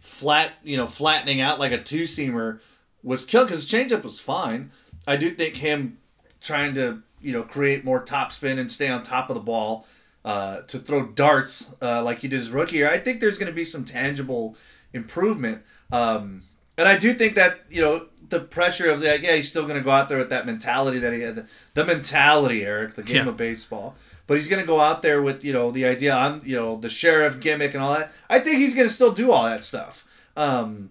[0.00, 2.60] flat, you know, flattening out like a two seamer
[3.02, 4.70] was killed because his changeup was fine.
[5.06, 5.98] I do think him
[6.40, 9.86] trying to, you know, create more top spin and stay on top of the ball
[10.24, 12.90] uh, to throw darts uh, like he did his rookie year.
[12.90, 14.56] I think there's going to be some tangible
[14.92, 15.62] improvement.
[15.92, 16.42] Um,
[16.78, 19.76] and I do think that, you know, the pressure of that, yeah, he's still going
[19.78, 21.34] to go out there with that mentality that he had.
[21.36, 23.30] The, the mentality, Eric, the game Yeah.
[23.30, 23.96] of baseball.
[24.26, 26.76] But he's going to go out there with, you know, the idea on, you know,
[26.76, 28.10] the sheriff gimmick and all that.
[28.30, 30.06] I think he's going to still do all that stuff.
[30.36, 30.90] Um,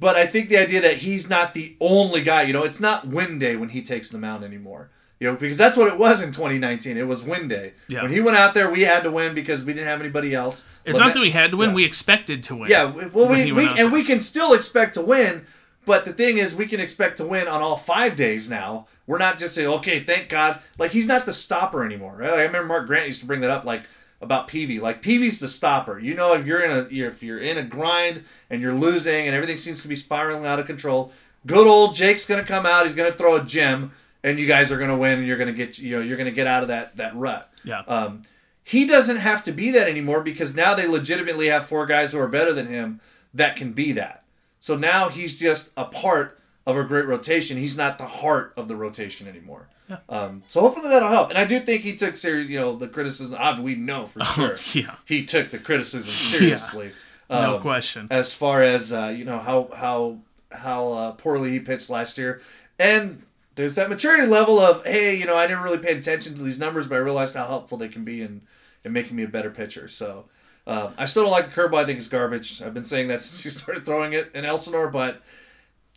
[0.00, 3.06] but I think the idea that he's not the only guy, you know, it's not
[3.06, 4.90] win day when he takes the mound anymore.
[5.20, 6.96] You know, because that's what it was in 2019.
[6.96, 7.74] It was win day.
[7.88, 8.02] Yeah.
[8.02, 10.66] When he went out there, we had to win because we didn't have anybody else.
[10.86, 11.74] it's But not that we had to win; yeah.
[11.76, 12.70] we expected to win.
[12.70, 13.88] Yeah, well, we, we and there.
[13.90, 15.44] we can still expect to win,
[15.84, 18.86] but the thing is, we can expect to win on all five days now.
[19.06, 20.58] We're not just saying, okay, thank God.
[20.78, 22.30] Like he's not the stopper anymore, right?
[22.30, 23.82] Like, I remember Mark Grant used to bring that up, like
[24.22, 24.80] about Peavy.
[24.80, 25.98] Like Peavy's the stopper.
[25.98, 29.34] You know, if you're in a if you're in a grind and you're losing and
[29.34, 31.12] everything seems to be spiraling out of control,
[31.46, 32.84] good old Jake's gonna come out.
[32.84, 33.90] He's gonna throw a gem,
[34.24, 36.46] and you guys are gonna win, and you're gonna get you know you're gonna get
[36.46, 37.50] out of that that rut.
[37.64, 37.80] Yeah.
[37.80, 38.22] Um,
[38.62, 42.18] he doesn't have to be that anymore because now they legitimately have four guys who
[42.18, 43.00] are better than him
[43.34, 44.22] that can be that.
[44.60, 47.56] So now he's just a part of a great rotation.
[47.56, 49.68] He's not the heart of the rotation anymore.
[49.88, 49.96] Yeah.
[50.08, 51.30] Um, so hopefully that'll help.
[51.30, 53.36] And I do think he took serious, you know, the criticism.
[53.40, 54.56] Obviously, we know for sure.
[54.72, 54.94] yeah.
[55.06, 56.92] He took the criticism seriously.
[57.28, 58.06] No Um, question.
[58.10, 60.18] as far as uh, you know how how
[60.52, 62.40] how uh, poorly he pitched last year,
[62.78, 63.22] and
[63.60, 66.58] there's that maturity level of hey, you know, I never really paid attention to these
[66.58, 68.42] numbers, but I realized how helpful they can be in
[68.84, 69.86] in making me a better pitcher.
[69.88, 70.24] So
[70.66, 71.78] um, I still don't like the curveball.
[71.82, 72.62] I think it's garbage.
[72.62, 75.22] I've been saying that since he started throwing it in Elsinore, but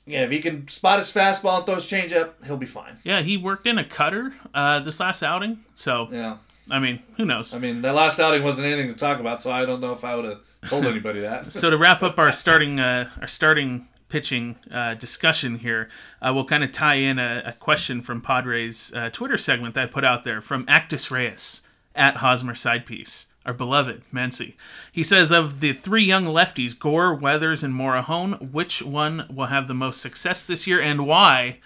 [0.06, 2.98] yeah, if he can spot his fastball and throw his changeup, he'll be fine.
[3.04, 6.38] Yeah, he worked in a cutter uh, this last outing, so Yeah.
[6.72, 7.54] I mean, who knows?
[7.54, 10.06] I mean, that last outing wasn't anything to talk about, so I don't know if
[10.06, 11.52] I would have told anybody that.
[11.52, 15.90] so to wrap up our starting uh, our starting pitching uh, discussion here,
[16.22, 19.86] uh, we'll kind of tie in a, a question from Padres uh, Twitter segment that
[19.86, 21.64] I put out there from Actus Reyes
[21.96, 24.56] at Hosmer Sidepiece, our beloved Mency.
[24.92, 29.68] He says of the three young lefties, Gore, Weathers, and Morejon, which one will have
[29.68, 31.58] the most success this year, and why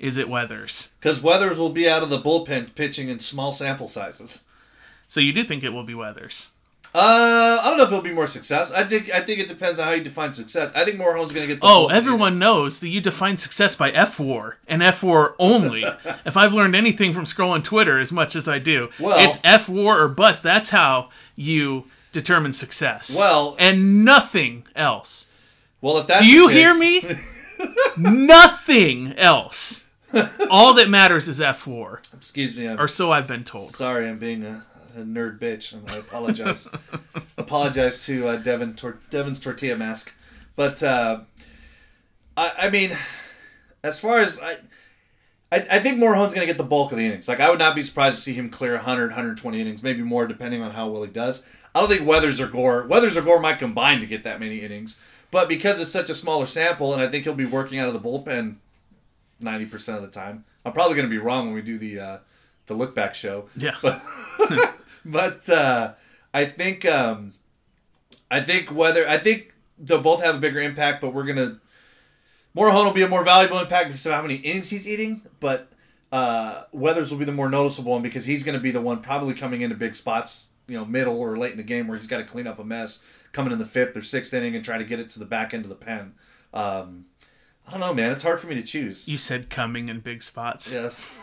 [0.00, 0.94] is it Weathers?
[0.98, 4.42] Because Weathers will be out of the bullpen pitching in small sample sizes.
[5.06, 6.50] So you do think it will be Weathers?
[6.94, 8.70] Uh, I don't know if it'll be more success.
[8.70, 10.72] I think I think it depends on how you define success.
[10.74, 11.60] I think Morejon's going to get.
[11.62, 15.84] the Oh, everyone knows that you define success by fWAR and fWAR only.
[16.26, 20.00] if I've learned anything from scrolling Twitter as much as I do, Well- it's fWAR
[20.00, 20.42] or bust.
[20.42, 23.16] That's how you determine success.
[23.16, 25.28] Well- and nothing else.
[25.80, 27.02] Well, if that's Do you the hear me?
[27.96, 29.88] nothing else.
[30.50, 32.68] All that matters is fWAR, Excuse me.
[32.68, 33.70] I'm or so I've been told.
[33.70, 34.06] sorry.
[34.06, 34.64] I'm being a
[35.00, 35.72] nerd bitch.
[35.72, 36.68] and I apologize.
[37.38, 40.14] apologize to uh, Devin Tor- Devin's tortilla mask,
[40.56, 41.20] but uh,
[42.36, 42.96] I, I mean,
[43.82, 44.56] as far as I.
[45.50, 47.28] I, I think Morejon's going to get the bulk of the innings.
[47.28, 50.26] Like I would not be surprised to see him clear 100, 120 innings, maybe more
[50.26, 51.46] depending on how well he does.
[51.74, 54.60] I don't think Weathers or Gore, Weathers or Gore might combine to get that many
[54.60, 54.98] innings,
[55.30, 57.92] but because it's such a smaller sample, and I think he'll be working out of
[57.92, 58.56] the bullpen
[59.42, 60.44] 90% of the time.
[60.64, 62.18] I'm probably going to be wrong when we do the uh,
[62.66, 63.48] the look back show.
[63.56, 63.74] Yeah.
[63.82, 64.00] But
[65.04, 65.92] but uh,
[66.32, 67.34] I think um,
[68.30, 71.60] I think whether I think they'll both have a bigger impact, but we're gonna
[72.56, 75.72] Morejon will be a more valuable impact because of how many innings he's eating, but
[76.10, 79.00] uh, Weathers will be the more noticeable one because he's going to be the one
[79.00, 82.06] probably coming into big spots, you know, middle or late in the game where he's
[82.06, 84.76] got to clean up a mess, coming in the fifth or sixth inning and try
[84.76, 86.12] to get it to the back end of the pen.
[86.52, 87.06] Um,
[87.66, 88.12] I don't know, man.
[88.12, 89.08] It's hard for me to choose.
[89.08, 90.70] You said coming in big spots.
[90.70, 91.14] yes.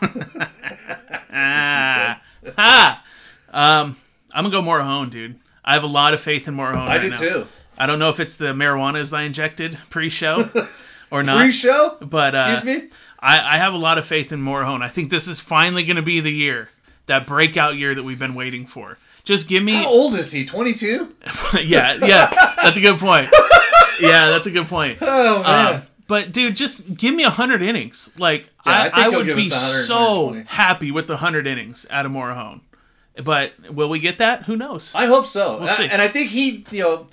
[2.58, 3.04] Ah.
[3.50, 3.96] Um,
[4.32, 5.38] I'm gonna go Morejon, dude.
[5.64, 6.76] I have a lot of faith in Morejon.
[6.76, 7.16] I right do now.
[7.16, 7.46] too.
[7.78, 10.48] I don't know if it's the marijuanas I injected pre-show
[11.10, 11.38] or not.
[11.38, 12.88] Pre-show, But, uh, excuse me.
[13.18, 14.82] I, I have a lot of faith in Morejon.
[14.82, 16.68] I think this is finally going to be the year,
[17.06, 18.98] that breakout year that we've been waiting for.
[19.24, 20.44] Just give me, How old is he?
[20.44, 21.14] Twenty two.
[21.62, 22.30] yeah, yeah.
[22.62, 23.30] That's a good point.
[24.00, 24.96] Yeah, that's a good point.
[25.02, 25.74] Oh man.
[25.74, 28.10] Um, but dude, just give me hundred innings.
[28.16, 32.06] Like Yeah, I I, think I, would be so happy with the hundred innings out
[32.06, 32.60] of Morejon.
[33.24, 34.44] But will we get that?
[34.44, 34.92] Who knows?
[34.94, 35.58] I hope so.
[35.60, 37.06] We'll I- and I think he, you know,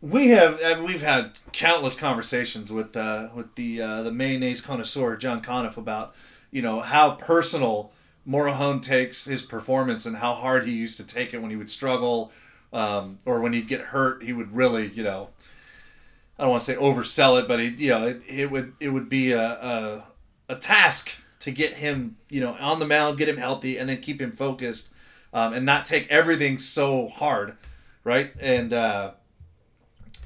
[0.00, 4.60] we have I mean, we've had countless conversations with uh, with the uh, the mayonnaise
[4.60, 6.14] connoisseur John Conniff about
[6.50, 7.92] you know how personal
[8.28, 11.70] Morejon takes his performance and how hard he used to take it when he would
[11.70, 12.32] struggle
[12.72, 14.22] um, or when he'd get hurt.
[14.22, 15.30] He would really, you know,
[16.38, 18.90] I don't want to say oversell it, but he, you know, it, it would it
[18.90, 20.04] would be a, a
[20.50, 23.98] a task to get him, you know, on the mound, get him healthy, and then
[24.00, 24.92] keep him focused,
[25.36, 27.58] um, and not take everything so hard,
[28.04, 28.32] right?
[28.40, 29.12] And uh,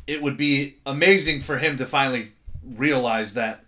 [0.06, 2.30] it would be amazing for him to finally
[2.64, 3.64] realize that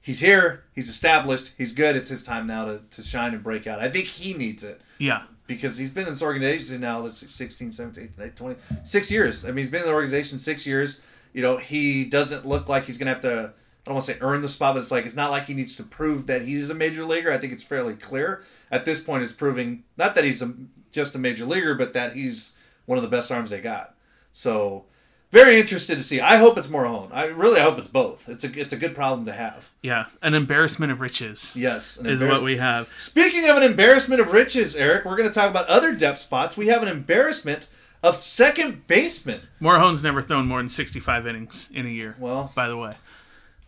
[0.00, 1.96] he's here, he's established, he's good.
[1.96, 3.78] It's his time now to, to shine and break out.
[3.78, 7.72] I think he needs it yeah, because he's been in this organization now let's 16
[7.72, 11.42] 17 18 20 six years i mean he's been in the organization six years you
[11.42, 13.52] know he doesn't look like he's gonna have to
[13.88, 15.54] i don't want to say earn the spot but it's like it's not like he
[15.54, 19.00] needs to prove that he's a major leaguer i think it's fairly clear at this
[19.00, 20.52] point it's proving not that he's a,
[20.92, 23.94] just a major leaguer but that he's one of the best arms they got
[24.30, 24.84] so
[25.30, 27.08] very interested to see i hope it's Morejon.
[27.12, 30.06] i really hope it's both it's a it's a good problem to have yeah.
[30.22, 32.90] An embarrassment of riches yes an is what we have.
[32.98, 36.56] Speaking of an embarrassment of riches, Eric, we're going to talk about other depth spots.
[36.56, 37.68] We have an embarrassment
[38.02, 39.40] of second baseman.
[39.60, 42.16] Morejon's never thrown more than sixty-five innings in a year.
[42.18, 42.92] Well, by the way,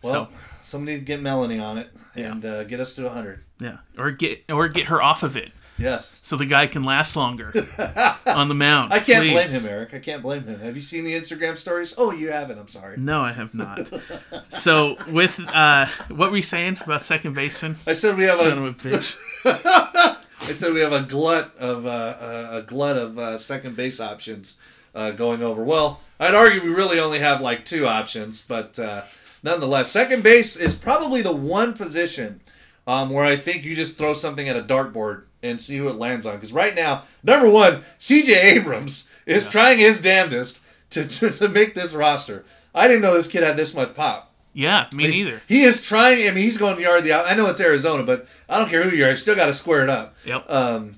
[0.03, 3.43] well, So- somebody get Melanie on it and uh, get us to 100.
[3.59, 6.19] yeah, or get or get her off of it Yes.
[6.23, 7.47] so the guy can last longer
[8.25, 8.93] on the mound.
[8.93, 9.33] I can't please.
[9.33, 9.93] blame him, Eric.
[9.95, 10.59] I can't blame him.
[10.59, 11.95] Have you seen the Instagram stories?
[11.97, 12.59] Oh, you haven't.
[12.59, 12.97] I'm sorry.
[12.97, 13.89] No, I have not.
[14.49, 17.77] so with uh, what were you saying about second baseman?
[17.87, 18.61] I said we have Son a.
[18.65, 19.17] of a bitch.
[20.43, 23.99] I said we have a glut of uh, uh, a glut of uh, second base
[23.99, 24.57] options
[24.93, 25.63] uh, going over.
[25.63, 29.01] Well, I'd argue we really only have like two options, but uh,
[29.43, 32.41] nonetheless, second base is probably the one position
[32.87, 35.95] um, where I think you just throw something at a dartboard and see who it
[35.95, 36.35] lands on.
[36.35, 38.55] Because right now, number one, C.J.
[38.55, 42.43] Abrams is trying his damnedest to, to, to make this roster.
[42.73, 44.31] I didn't know this kid had this much pop.
[44.53, 45.41] Yeah, me neither.
[45.47, 46.27] He is trying.
[46.27, 47.13] I mean, he's going yard the.
[47.13, 49.11] I know it's Arizona, but I don't care who you are.
[49.11, 50.17] You still got to square it up.
[50.25, 50.49] Yep.
[50.49, 50.91] Um,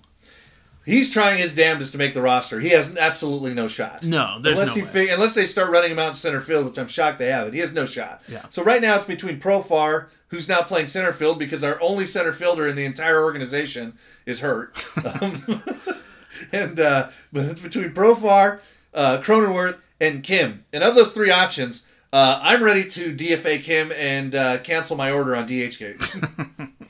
[0.85, 2.59] he's trying his damnedest to make the roster.
[2.59, 4.05] He has absolutely no shot.
[4.05, 4.93] no, there's unless no he way.
[4.93, 7.53] fig- unless they start running him out in center field, which I'm shocked they haven't.
[7.53, 8.21] He has no shot.
[8.29, 8.43] Yeah.
[8.49, 12.31] So right now it's between Profar, who's now playing center field because our only center
[12.33, 13.93] fielder in the entire organization
[14.25, 14.83] is hurt,
[15.21, 15.63] um,
[16.51, 18.59] and uh, but it's between Profar,
[18.93, 20.63] uh, Cronenworth, and Kim.
[20.73, 21.87] And of those three options.
[22.11, 26.69] Uh, I'm ready to DFA Kim and uh, cancel my order on DHgate.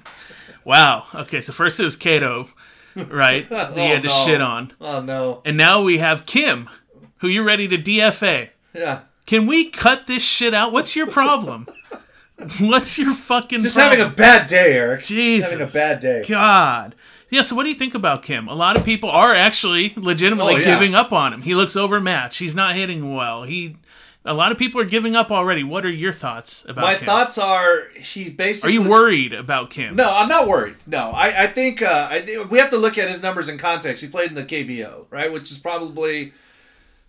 [0.65, 1.05] Wow.
[1.13, 2.49] Okay, so first it was Katoh,
[3.09, 3.45] right?
[3.49, 4.23] Oh, that Oh, had to no.
[4.25, 5.41] shit on, oh no!
[5.45, 6.69] and now we have Kim,
[7.17, 8.49] who you're ready to DFA.
[8.73, 10.71] Yeah, Can we cut this shit out?
[10.73, 11.67] What's your problem?
[12.59, 13.97] What's your fucking just problem?
[13.99, 15.01] having a bad day, Eric.
[15.03, 15.49] Jesus.
[15.51, 16.25] Just having a bad day.
[16.27, 16.95] God.
[17.29, 18.47] Yeah, so what do you think about Kim?
[18.47, 20.65] A lot of people are actually legitimately Oh, yeah.
[20.65, 21.41] giving up on him.
[21.43, 22.37] He looks overmatched.
[22.39, 23.43] He's not hitting well.
[23.43, 23.77] He
[24.25, 25.63] a lot of people are giving up already.
[25.63, 27.05] What are your thoughts about My Kim?
[27.05, 28.77] thoughts are he basically.
[28.77, 29.95] Are you worried about Kim?
[29.95, 30.75] No, I'm not worried.
[30.87, 33.57] No, I, I think uh, I, think we have to look at his numbers in
[33.57, 34.03] context.
[34.03, 36.31] He played in the KBO, right, which is probably,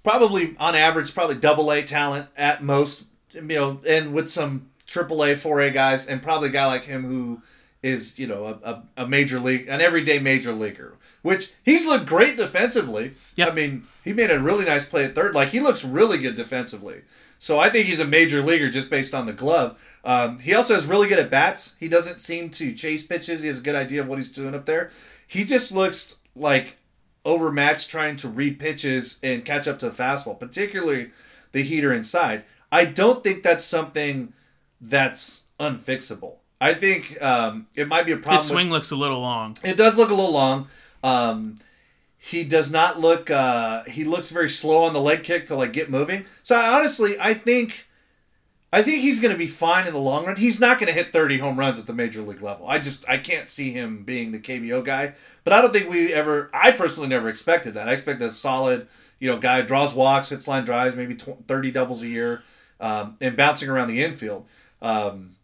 [0.03, 3.05] probably on average, probably double A talent at most.
[3.33, 6.85] You know, and with some triple A, four A guys, and probably a guy like
[6.85, 7.43] him who
[7.85, 10.95] is you know a, a, a major league, an everyday major leaguer.
[11.23, 13.13] Which he's looked great defensively.
[13.37, 13.53] Yep.
[13.53, 15.35] I mean, he made a really nice play at third.
[15.35, 17.03] Like he looks really good defensively.
[17.39, 20.01] So I think he's a major leaguer just based on the glove.
[20.03, 21.77] Um, he also has really good at bats.
[21.79, 23.43] He doesn't seem to chase pitches.
[23.43, 24.91] He has a good idea of what he's doing up there.
[25.27, 26.79] He just looks like
[27.25, 31.11] overmatched trying to read pitches and catch up to the fastball, particularly
[31.53, 32.45] the heater inside.
[32.73, 34.33] I don't think that's something
[34.81, 36.37] that's unfixable.
[36.65, 38.39] I think um, it might be a problem.
[38.39, 39.55] His swing looks a little long.
[39.63, 40.69] It does look a little long.
[41.03, 41.59] Um,
[42.17, 43.31] he does not look.
[43.31, 46.25] Uh, he looks very slow on the leg kick to like get moving.
[46.43, 47.87] So I, honestly, I think,
[48.73, 50.37] I think he's going to be fine in the long run.
[50.37, 52.67] He's not going to hit thirty home runs at the major league level.
[52.67, 55.13] I just I can't see him being the KBO guy.
[55.45, 56.51] But I don't think we ever.
[56.55, 57.91] I personally never expected that.
[57.91, 58.89] I expected a solid,
[59.21, 62.43] you know, guy draws walks, hits line drives, maybe tw- thirty doubles a year,
[62.81, 64.47] um, and bouncing around the infield.
[64.81, 65.37] Um,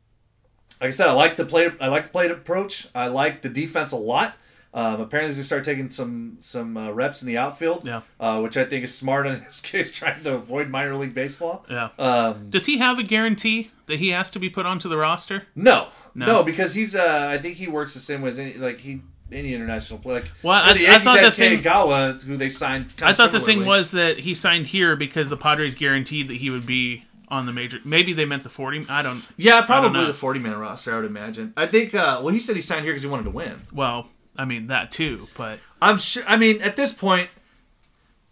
[0.81, 1.71] like I said, I like the play.
[1.81, 2.87] I like the plate approach.
[2.95, 4.35] I like the defense a lot.
[4.73, 8.03] Um, apparently, he's start taking some some uh, reps in the outfield, Yeah.
[8.21, 11.67] uh, which I think is smart in his case, trying to avoid minor league baseball.
[11.69, 11.89] Yeah.
[11.99, 15.49] Um, Does he have a guarantee that he has to be put onto the roster?
[15.57, 16.27] no, No.
[16.27, 16.95] no, because he's.
[16.95, 19.01] Uh, I think he works the same way as any like he
[19.33, 20.21] any international player.
[20.21, 22.87] Like, Well, I- the I thought the thing- Gawa, who they signed.
[23.03, 26.49] I thought the thing was that he signed here because the Padres guaranteed that he
[26.51, 27.79] would be on the major.
[27.85, 28.85] Maybe they meant the forty.
[28.89, 29.25] I don't.
[29.37, 30.07] Yeah, probably know.
[30.07, 30.93] the forty man roster.
[30.93, 31.53] I would imagine.
[31.57, 31.95] I think.
[31.95, 33.63] Uh, well, he said he signed here because he wanted to win.
[33.73, 36.23] Well, I mean that too, but I'm sure.
[36.27, 37.29] I mean, at this point,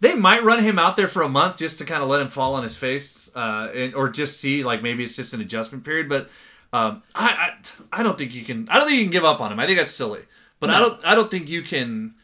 [0.01, 2.29] they might run him out there for a month just to kind of let him
[2.29, 5.85] fall on his face, uh, and, or just see like maybe it's just an adjustment
[5.85, 6.09] period.
[6.09, 6.29] But
[6.73, 7.53] um, I,
[7.93, 8.67] I, I don't think you can.
[8.71, 9.61] I don't think you can give up on him.
[9.61, 10.23] I think that's silly.
[10.61, 11.05] But I don't.
[11.07, 12.15] I don't think you can.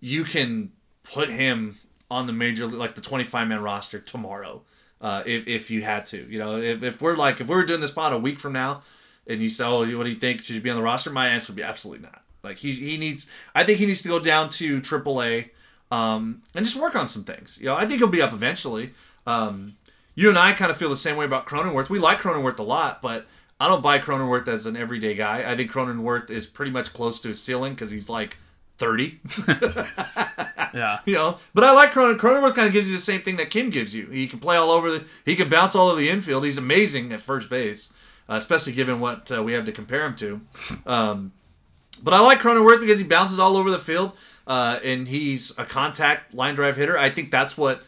[0.00, 1.78] You can put him
[2.10, 4.62] on the major like the 25 man roster tomorrow.
[5.00, 7.64] Uh, if, if you had to, you know, if, if we're like if we were
[7.64, 8.82] doing this pod a week from now,
[9.28, 10.40] and you say, "Oh, what do you think?
[10.40, 12.22] Should you be on the roster?" My answer would be absolutely not.
[12.42, 13.30] Like he he needs.
[13.54, 15.50] I think he needs to go down to AAA,
[15.90, 17.58] um, and just work on some things.
[17.60, 18.92] You know, I think he'll be up eventually.
[19.26, 19.76] Um,
[20.14, 21.90] you and I kind of feel the same way about Cronenworth.
[21.90, 23.26] We like Cronenworth a lot, but
[23.60, 25.48] I don't buy Cronenworth as an everyday guy.
[25.48, 28.36] I think Cronenworth is pretty much close to his ceiling because he's like
[28.78, 29.20] thirty.
[30.74, 32.18] yeah, You know, but I like Cronin.
[32.18, 34.06] Cronenworth kind of gives you the same thing that Kim gives you.
[34.06, 35.08] He can play all over the.
[35.24, 36.44] He can bounce all over the infield.
[36.44, 37.92] He's amazing at first base,
[38.28, 40.40] uh, especially given what uh, we have to compare him to.
[40.86, 41.32] Um,
[42.02, 44.12] but I like Cronenworth because he bounces all over the field,
[44.46, 46.98] uh, and he's a contact line drive hitter.
[46.98, 47.82] I think that's what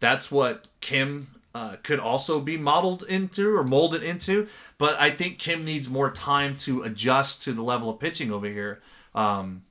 [0.00, 4.48] that's what Kim uh, could also be modeled into or molded into.
[4.78, 8.46] But I think Kim needs more time to adjust to the level of pitching over
[8.46, 8.80] here.
[9.14, 9.62] Um,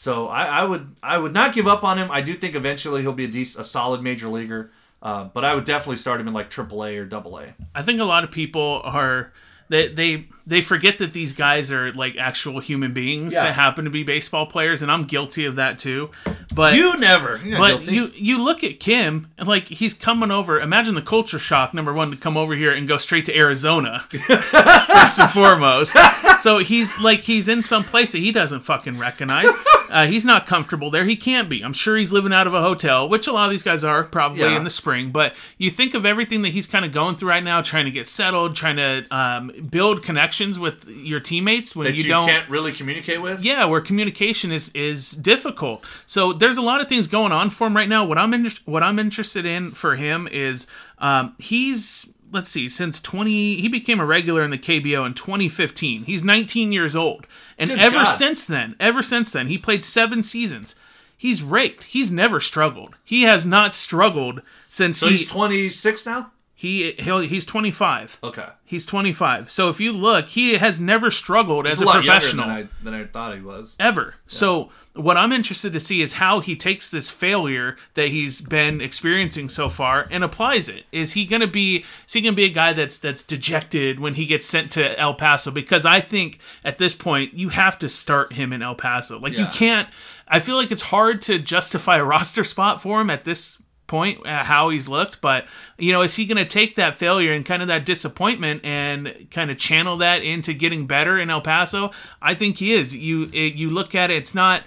[0.00, 2.10] so I, I would I would not give up on him.
[2.10, 4.70] I do think eventually he'll be a a solid major leaguer.
[5.02, 7.52] Uh, but I would definitely start him in like AAA or AA.
[7.74, 9.30] I think a lot of people are
[9.68, 13.44] they they they forget that these guys are like actual human beings Yeah.
[13.44, 16.10] that happen to be baseball players, and I'm guilty of that too.
[16.54, 17.38] But You never.
[17.38, 17.94] But guilty.
[17.94, 20.60] you you look at Kim and like he's coming over.
[20.60, 21.72] Imagine the culture shock.
[21.72, 25.96] Number one to come over here and go straight to Arizona first and foremost.
[26.42, 29.48] So he's like he's in some place that he doesn't fucking recognize.
[29.90, 31.04] Uh, he's not comfortable there.
[31.04, 31.62] He can't be.
[31.62, 34.04] I'm sure he's living out of a hotel, which a lot of these guys are
[34.04, 34.56] probably Yeah.
[34.56, 35.10] in the spring.
[35.10, 37.90] But you think of everything that he's kind of going through right now, trying to
[37.90, 40.04] get settled, trying to um, build
[40.40, 43.42] connections with your teammates when that you, you, don't can't really communicate with.
[43.42, 45.84] yeah, where communication is is difficult.
[46.06, 48.04] So there's a lot of things going on for him right now.
[48.04, 50.66] What I'm in, what I'm interested in for him is
[50.98, 56.04] um, he's let's see since 20 he became a regular in the KBO in 2015.
[56.04, 57.26] He's 19 years old,
[57.58, 58.14] and Good ever God.
[58.14, 60.74] since then, ever since then, he played seven seasons.
[61.16, 61.84] He's raked.
[61.84, 62.96] He's never struggled.
[63.04, 66.32] He has not struggled since So he he's 26 now.
[66.60, 68.18] He he'll, he's 25.
[68.22, 69.50] Okay, He's 25.
[69.50, 72.54] So if you look, he has never struggled as he's a, a, lot professional than
[72.54, 73.78] I than I thought he was.
[73.80, 74.16] ever.
[74.26, 78.82] So what I'm interested to see is how he takes this failure that he's been
[78.82, 80.84] experiencing so far and applies it.
[80.92, 83.98] Is he going to be is he going to be a guy that's that's dejected
[83.98, 87.78] when he gets sent to El Paso because I think at this point you have
[87.78, 89.18] to start him in El Paso.
[89.18, 89.88] Like you can't
[90.28, 94.24] I feel like it's hard to justify a roster spot for him at this point
[94.24, 95.44] uh, how he's looked but
[95.76, 99.26] you know is he going to take that failure and kind of that disappointment and
[99.32, 101.90] kind of channel that into getting better in El Paso?
[102.22, 102.94] I think he is.
[102.94, 104.62] You it, you look at it it's not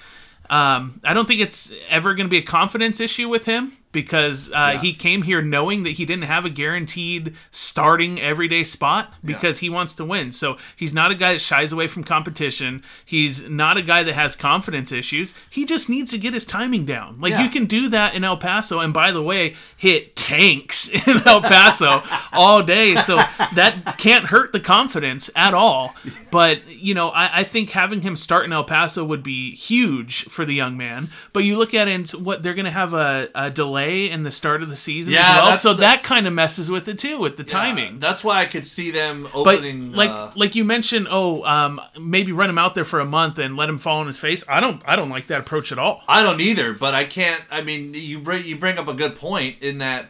[0.49, 4.51] um, I don't think it's ever going to be a confidence issue with him because
[4.53, 9.59] uh, he came here knowing that he didn't have a guaranteed starting everyday spot because
[9.59, 10.33] he wants to win.
[10.33, 12.83] So he's not a guy that shies away from competition.
[13.05, 15.33] He's not a guy that has confidence issues.
[15.49, 17.21] He just needs to get his timing down.
[17.21, 17.43] Like Yeah.
[17.43, 21.41] you can do that in El Paso, and by the way, hit tanks in El
[21.41, 22.01] Paso
[22.33, 22.95] all day.
[22.95, 23.17] So
[23.53, 25.95] that can't hurt the confidence at all.
[26.31, 30.23] But you know, I, I think having him start in El Paso would be huge
[30.25, 31.09] for the young man.
[31.31, 34.09] But you look at it, and what they're going to have a, a delay delay
[34.09, 35.57] in the start of the season Yeah, as well.
[35.57, 37.99] So that kind of messes with it too, with the Yeah, timing.
[37.99, 39.91] that's why I could see them But opening.
[39.93, 43.39] like uh, like you mentioned, oh, um, maybe run him out there for a month
[43.39, 44.43] and let him fall on his face.
[44.49, 46.01] I don't I don't like that approach at all.
[46.07, 47.43] I don't either, but I can't.
[47.51, 50.07] I mean, you bring you bring up a good point in that.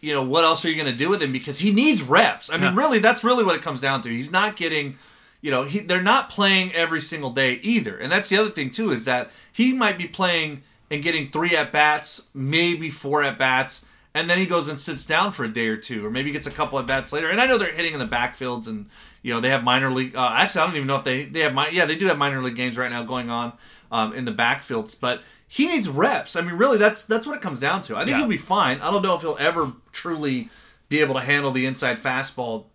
[0.00, 2.50] You know what else are you going to do with him because he needs reps.
[2.52, 2.80] I mean, Yeah.
[2.80, 4.08] really, that's really what it comes down to.
[4.10, 4.96] He's not getting,
[5.40, 8.70] you know, he, they're not playing every single day either, and that's the other thing
[8.70, 13.38] too is that he might be playing and getting three at bats, maybe four at
[13.38, 13.84] bats,
[14.14, 16.46] and then he goes and sits down for a day or two, or maybe gets
[16.46, 17.28] a couple at bats later.
[17.28, 18.86] And I know they're hitting in the backfields, and
[19.22, 20.14] you know they have minor league.
[20.16, 22.18] Uh, actually, I don't even know if they they have mi- yeah they do have
[22.18, 23.52] minor league games right now going on
[23.90, 26.34] um, in the backfields, but he needs reps.
[26.36, 27.96] I mean, really, that's that's what it comes down to.
[27.96, 28.18] I think Yeah.
[28.18, 28.80] he'll be fine.
[28.80, 30.48] I don't know if he'll ever truly
[30.88, 32.66] be able to handle the inside fastball,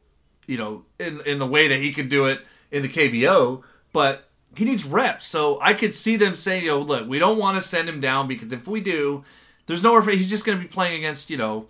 [0.48, 2.42] you know, in in the way that he could do it
[2.72, 5.28] in the KBO, but he needs reps.
[5.28, 8.28] So I could see them saying, "Yo, look, we don't want to send him down
[8.28, 9.24] because if we do,
[9.68, 11.68] there's nowhere for he's just going to be playing against you know."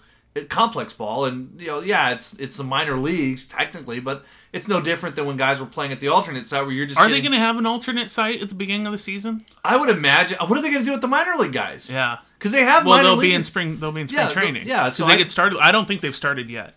[0.47, 4.23] complex ball and you know yeah it's it's the minor leagues technically but
[4.53, 6.97] it's no different than when guys were playing at the alternate site where you're just
[6.97, 9.41] Are they going to have an alternate site at the beginning of the season?
[9.65, 10.37] I would imagine.
[10.39, 11.91] What are they going to do with the minor league guys?
[11.91, 12.19] Yeah.
[12.39, 12.85] because they have.
[12.85, 13.77] Well, they'll be in spring.
[13.81, 14.63] They'll be in spring Yeah, training.
[14.67, 15.59] yeah, because so they I- get started.
[15.59, 16.75] I don't think they've started yet.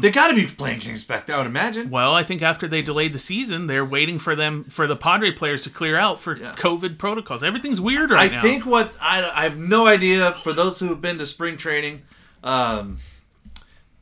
[0.00, 1.36] They got to be playing games back there.
[1.36, 1.88] I would imagine.
[1.90, 5.30] Well, I think after they delayed the season, they're waiting for them for the Padre
[5.32, 6.52] players to clear out for Yeah.
[6.52, 7.42] COVID protocols.
[7.42, 8.42] Everything's weird right I now.
[8.42, 12.02] think what I, I have no idea for those who have been to spring training.
[12.42, 12.98] Um,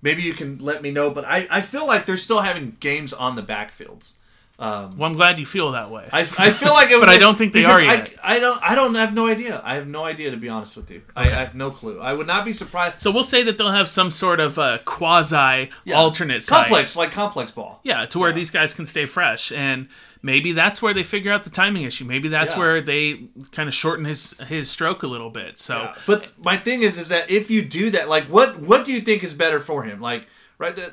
[0.02, 3.12] maybe you can let me know, but I, I feel like they're still having games
[3.12, 4.14] on the backfields.
[4.62, 6.08] Well, I'm glad you feel that way.
[6.12, 8.14] I, I feel like it But I don't think they are I, yet.
[8.22, 9.60] I don't I don't have no idea.
[9.64, 11.02] I have no idea to be honest with you.
[11.16, 12.00] I, I have no clue.
[12.00, 13.00] I would not be surprised.
[13.02, 16.66] so we'll say that they'll have some sort of uh, quasi alternate site.
[16.66, 17.80] complex like complex ball.
[17.82, 19.88] Yeah, to where these guys can stay fresh, and
[20.22, 22.04] maybe that's where they figure out the timing issue.
[22.04, 22.60] Maybe that's Yeah.
[22.60, 25.58] where they kind of shorten his his stroke a little bit.
[25.58, 28.92] So But my thing is, is that if you do that, like, what what do
[28.92, 30.00] you think is better for him?
[30.00, 30.26] Like,
[30.58, 30.76] right?
[30.76, 30.92] That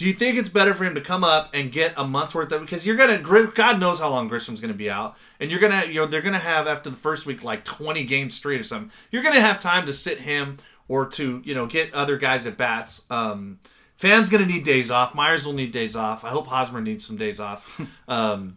[0.00, 2.50] do you think it's better for him to come up and get a month's worth
[2.52, 5.84] of because you're gonna God knows how long Grisham's gonna be out, and you're gonna
[5.84, 8.90] you know they're gonna have after the first week like 20 games straight or something.
[9.10, 10.56] You're gonna have time to sit him
[10.88, 13.04] or to you know get other guys at bats.
[13.10, 13.58] Um,
[13.96, 15.14] Pham's gonna need days off.
[15.14, 16.24] Myers will need days off.
[16.24, 17.78] I hope Hosmer needs some days off.
[18.08, 18.56] Um,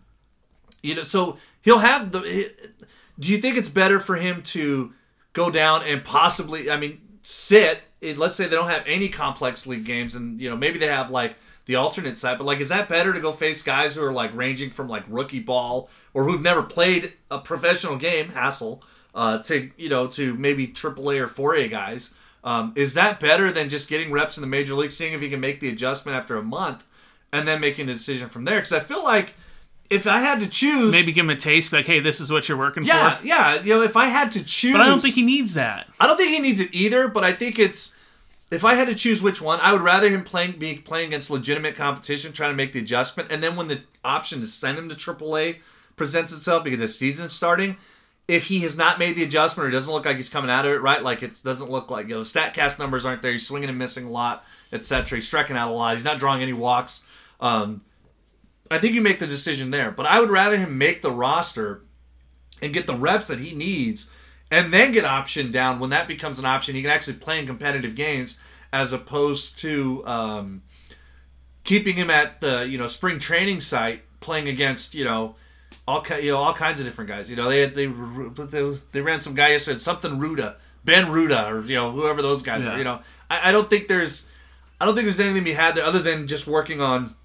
[0.82, 2.52] you know, so he'll have the.
[3.20, 4.94] Do you think it's better for him to
[5.34, 7.82] go down and possibly, I mean, sit?
[8.04, 10.88] Eh, Let's say they don't have any complex league games, and you know maybe they
[10.88, 11.36] have like
[11.66, 14.36] the alternate side, but like, is that better to go face guys who are like
[14.36, 18.82] ranging from like rookie ball or who've never played a professional game, Hassell,
[19.16, 22.14] uh, to you know to maybe AAA or 4A guys?
[22.44, 25.30] Um, is that better than just getting reps in the major league, seeing if he
[25.30, 26.86] can make the adjustment after a month,
[27.32, 28.58] and then making a decision from there?
[28.58, 29.34] Because I feel like
[29.90, 32.50] if I had to choose, maybe give him a taste, like, hey, this is what
[32.50, 33.26] you're working yeah, for.
[33.26, 33.62] yeah.
[33.62, 35.88] You know, if I had to choose, But I don't think he needs that.
[36.00, 37.08] I don't think he needs it either.
[37.08, 37.93] But I think it's
[38.54, 41.32] if I had to choose which one, I would rather him playing be playing against
[41.32, 44.90] legitimate competition, trying to make the adjustment, and then when the option to send him
[44.90, 45.58] to AAA
[45.96, 47.78] presents itself because the season's starting.
[48.26, 50.72] If he has not made the adjustment or doesn't look like he's coming out of
[50.72, 53.34] it right, like it doesn't look like you know the Statcast numbers aren't there.
[53.34, 55.18] He's swinging and missing a lot, etc.
[55.18, 55.96] He's striking out a lot.
[55.96, 57.06] He's not drawing any walks.
[57.42, 57.82] Um,
[58.72, 59.92] I think you make the decision there.
[59.92, 61.82] But I would rather him make the roster
[62.62, 64.10] and get the reps that he needs
[64.54, 67.46] and then get option down when that becomes an option he can actually play in
[67.48, 68.38] competitive games
[68.72, 70.62] as opposed to um,
[71.64, 75.36] keeping him at the you know spring training site playing against you know
[75.88, 79.22] all you know all kinds of different guys you know they they they, they ran
[79.22, 82.74] some guy yesterday something Ruda Ben Ruda or you know whoever those guys Yeah.
[82.74, 83.00] are you know
[83.30, 84.30] I, I don't think there's
[84.82, 87.16] I don't think there's anything to be had there other than just working on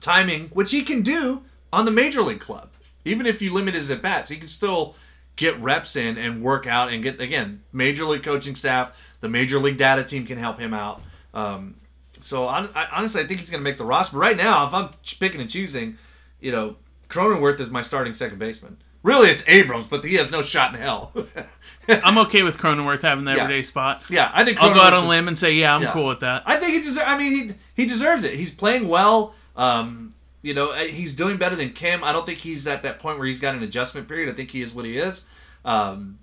[0.00, 1.42] timing, which he can do
[1.72, 2.70] on the major league club.
[3.04, 4.94] Even if you limit his at bats, he can still
[5.36, 9.16] get reps in and work out and get again major league coaching staff.
[9.20, 11.00] The major league data team can help him out.
[11.34, 11.76] Um,
[12.20, 14.14] so I, I, honestly, I think he's going to make the roster.
[14.16, 15.98] But right now, if I'm picking and choosing,
[16.40, 16.76] you know,
[17.08, 18.78] Cronenworth is my starting second baseman.
[19.02, 21.14] Really, it's Abrams, but he has no shot in hell.
[21.88, 23.44] I'm okay with Cronenworth having the Yeah.
[23.44, 24.02] everyday spot.
[24.10, 25.92] yeah, I think I'll go out on a limb and say, yeah, I'm Yeah.
[25.92, 26.42] cool with that.
[26.44, 27.06] I think he deserves.
[27.06, 28.34] I mean, he he deserves it.
[28.34, 29.34] He's playing well.
[29.56, 30.12] Um,
[30.46, 32.04] you know, uh, he's doing better than Kim.
[32.04, 34.28] I don't think he's at that point where he's got an adjustment period.
[34.28, 35.26] I think he is what he is.
[35.64, 36.20] Um,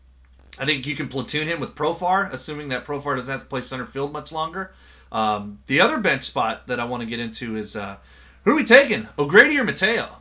[0.57, 3.59] I think you can platoon him with Profar, assuming that Profar doesn't have to play
[3.59, 4.71] center field much longer.
[5.11, 7.97] Um, the other bench spot that I want to get into is uh,
[8.45, 10.19] who are we taking, O'Grady or Mateo?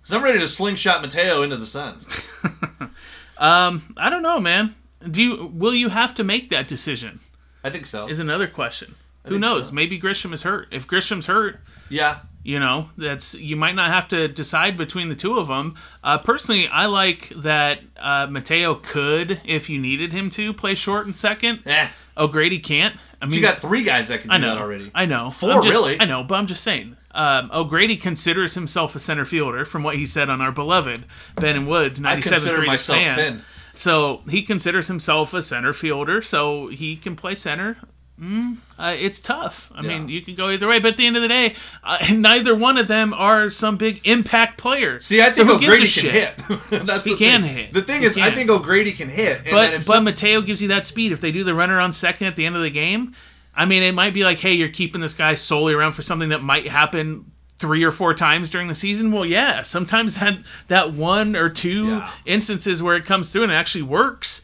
[0.00, 2.04] Because I'm ready to slingshot Mateo into the sun.
[3.96, 4.76] I don't know, man.
[5.10, 7.18] Do you will you have to make that decision?
[7.64, 8.06] I think so.
[8.06, 8.94] Is another question.
[9.26, 9.68] Who knows?
[9.68, 9.74] so.
[9.74, 10.68] Maybe Grisham is hurt.
[10.70, 15.14] If Grisham's hurt, yeah, You know, that's you might not have to decide between the
[15.14, 15.76] two of them.
[16.02, 21.06] Uh, personally, I like that uh, Mateo could, if you needed him to, play short
[21.06, 21.60] and second.
[21.66, 21.88] Eh.
[22.16, 22.96] O'Grady can't.
[23.22, 24.90] I mean, You got three guys that can do I know that already.
[24.94, 25.30] I know.
[25.30, 26.00] 4 I'm just- really.
[26.00, 26.96] I know, but I'm just saying.
[27.14, 31.04] Um, O'Grady considers himself a center fielder, from what he said on our beloved
[31.36, 33.42] Ben and Woods I ninety-seven consider three myself fan.
[33.74, 37.76] So he considers himself a center fielder, so he can play center.
[38.20, 39.72] Mm, uh, it's tough.
[39.74, 41.98] I mean, you can go either way, but at the end of the day, uh,
[42.12, 45.00] neither one of them are some big impact player.
[45.00, 46.12] See, I think a O'Grady can shit?
[46.12, 46.36] hit.
[46.86, 47.54] That's He the can thing.
[47.56, 47.72] hit.
[47.72, 49.38] The thing He is, I think O'Grady can hit.
[49.38, 51.10] And But if but some- Mateo gives you that speed.
[51.12, 53.14] If they do the runner on second at the end of the game,
[53.56, 56.28] I mean, it might be like, hey, you're keeping this guy solely around for something
[56.28, 57.24] that might happen
[57.58, 59.10] three or four times during the season.
[59.10, 60.38] Well, yeah, sometimes that
[60.68, 62.10] that one or two Yeah.
[62.24, 64.42] instances where it comes through and it actually works.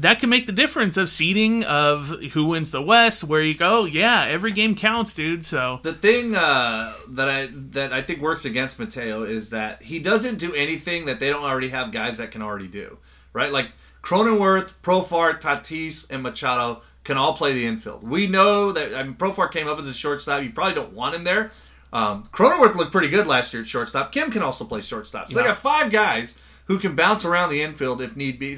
[0.00, 3.84] That can make the difference of seeding, of who wins the West, where you go,
[3.84, 5.44] yeah, every game counts, dude.
[5.44, 9.98] So the thing uh, that I that I think works against Mateo is that he
[9.98, 12.96] doesn't do anything that they don't already have guys that can already do.
[13.34, 13.52] Right?
[13.52, 13.72] Like
[14.02, 18.02] Cronenworth, Profar, Tatis, and Machado can all play the infield.
[18.02, 20.42] We know that I mean Profar came up as a shortstop.
[20.42, 21.50] You probably don't want him there.
[21.92, 24.12] Um, Cronenworth looked pretty good last year at shortstop.
[24.12, 25.28] Kim can also play shortstop.
[25.28, 28.56] So they got five guys who can bounce around the infield if need be.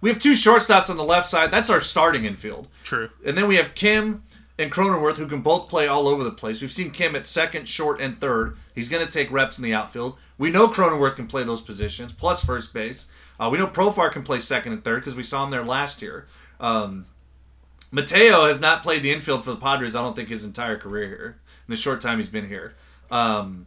[0.00, 1.50] We have two shortstops on the left side.
[1.50, 2.68] That's our starting infield.
[2.82, 3.10] true.
[3.24, 4.22] And then we have Kim
[4.58, 6.60] and Cronenworth who can both play all over the place.
[6.60, 8.56] We've seen Kim at second, short, and third.
[8.74, 10.18] He's going to take reps in the outfield.
[10.38, 13.08] We know Cronenworth can play those positions, plus first base.
[13.38, 16.00] Uh, we know Profar can play second and third because we saw him there last
[16.02, 16.26] year.
[16.60, 17.06] Um,
[17.90, 21.08] Mateo has not played the infield for the Padres, I don't think, his entire career
[21.08, 21.36] here,
[21.66, 22.74] in the short time he's been here.
[23.10, 23.66] Um,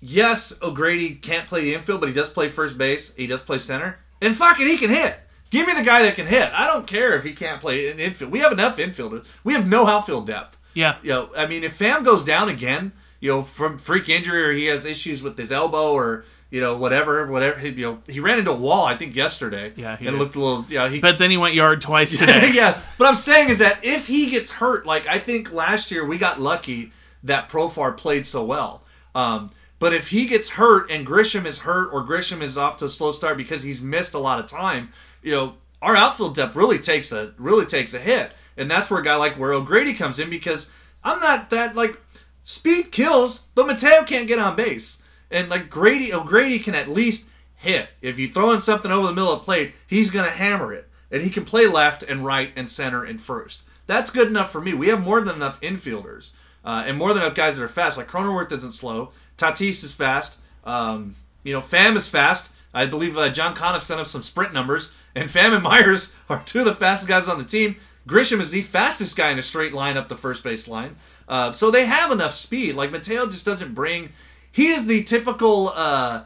[0.00, 3.14] yes, O'Grady can't play the infield, but he does play first base.
[3.14, 3.98] He does play center.
[4.22, 5.18] And fucking, he can hit.
[5.50, 6.50] Give me the guy that can hit.
[6.54, 8.30] I don't care if he can't play in infield.
[8.32, 9.26] We have enough infielders.
[9.44, 10.56] We have no outfield depth.
[10.72, 10.96] Yeah.
[11.02, 14.52] You know, I mean, if Pham goes down again, you know, from freak injury or
[14.52, 18.20] he has issues with his elbow or you know whatever, whatever, he, you know, he
[18.20, 19.72] ran into a wall I think yesterday.
[19.76, 20.22] Yeah, he and did.
[20.22, 20.66] looked a little.
[20.68, 21.00] Yeah, he.
[21.00, 22.50] But then he went yard twice today.
[22.52, 26.04] yeah, but I'm saying is that if he gets hurt, like I think last year
[26.06, 26.92] we got lucky
[27.24, 28.82] that Profar played so well.
[29.14, 29.50] Um,
[29.82, 32.88] but if he gets hurt and Grisham is hurt or Grisham is off to a
[32.88, 34.90] slow start because he's missed a lot of time,
[35.24, 39.00] you know, our outfield depth really takes a really takes a hit, and that's where
[39.00, 40.70] a guy like where O'Grady comes in because
[41.02, 42.00] I'm not that like
[42.44, 45.02] speed kills, but Mateo can't get on base,
[45.32, 47.88] and like Grady O'Grady can at least hit.
[48.00, 50.88] If you throw him something over the middle of the plate, he's gonna hammer it,
[51.10, 53.64] and he can play left and right and center and first.
[53.88, 54.74] That's good enough for me.
[54.74, 57.98] We have more than enough infielders uh, and more than enough guys that are fast.
[57.98, 59.10] Like Cronenworth isn't slow.
[59.36, 60.38] Tatis is fast.
[60.64, 62.52] Um, you know, Pham is fast.
[62.74, 66.42] I believe uh, John Conniff sent up some sprint numbers, and Pham and Myers are
[66.46, 67.76] two of the fastest guys on the team.
[68.06, 70.96] Grisham is the fastest guy in a straight line up the first base line.
[71.28, 72.74] Uh, so they have enough speed.
[72.74, 74.10] Like Mateo just doesn't bring.
[74.50, 76.24] He is the typical uh,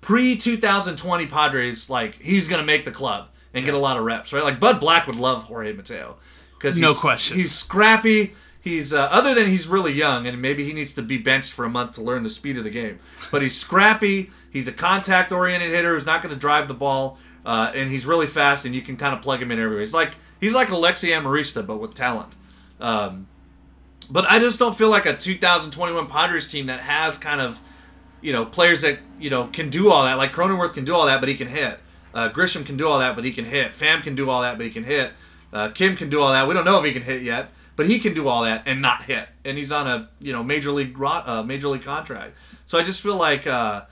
[0.00, 1.88] pre 2020 Padres.
[1.88, 4.44] Like he's gonna make the club and get a lot of reps, right?
[4.44, 6.16] Like Bud Black would love Jorge Mateo
[6.58, 7.36] because No question.
[7.36, 8.34] He's scrappy.
[8.66, 11.64] He's uh, other than he's really young and maybe he needs to be benched for
[11.64, 12.98] a month to learn the speed of the game.
[13.30, 14.30] But he's scrappy.
[14.52, 18.06] He's a contact oriented hitter who's not going to drive the ball, uh, and he's
[18.06, 19.82] really fast and you can kind of plug him in everywhere.
[19.82, 22.34] He's like he's like Alexi Amarista but with talent.
[22.80, 23.28] Um,
[24.10, 27.60] but I just don't feel like a 2021 Padres team that has kind of
[28.20, 30.14] you know players that you know can do all that.
[30.14, 31.78] Like Cronenworth can do all that, but he can hit.
[32.12, 33.74] Uh, Grisham can do all that, but he can hit.
[33.74, 35.12] Pham can do all that, but he can hit.
[35.52, 36.48] Uh, Kim can do all that.
[36.48, 38.82] We don't know if he can hit yet, but he can do all that and
[38.82, 39.28] not hit.
[39.44, 42.36] And he's on a you know major league uh, major league contract.
[42.66, 43.84] So I just feel like uh,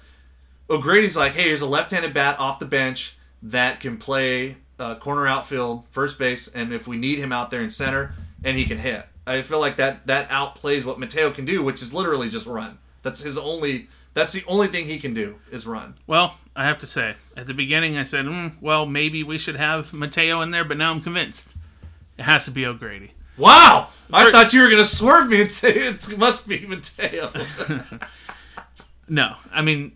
[0.69, 5.29] O'Grady's like, hey, here's a left-handed bat off the bench that can play uh, corner
[5.29, 8.79] outfield, first base, and if we need him out there in center, and he can
[8.79, 9.07] hit.
[9.27, 12.79] I feel like that that outplays what Mateo can do, which is literally just run.
[13.03, 13.89] That's his only.
[14.15, 15.95] That's the only thing he can do is run.
[16.07, 19.57] Well, I have to say, at the beginning, I said, mm, well, maybe we should
[19.57, 21.53] have Mateo in there, but now I'm convinced
[22.17, 23.11] it has to be O'Grady.
[23.37, 23.89] Wow!
[24.13, 27.33] I For- thought you were gonna swerve me and say it must be Mateo.
[29.07, 29.93] No, I mean,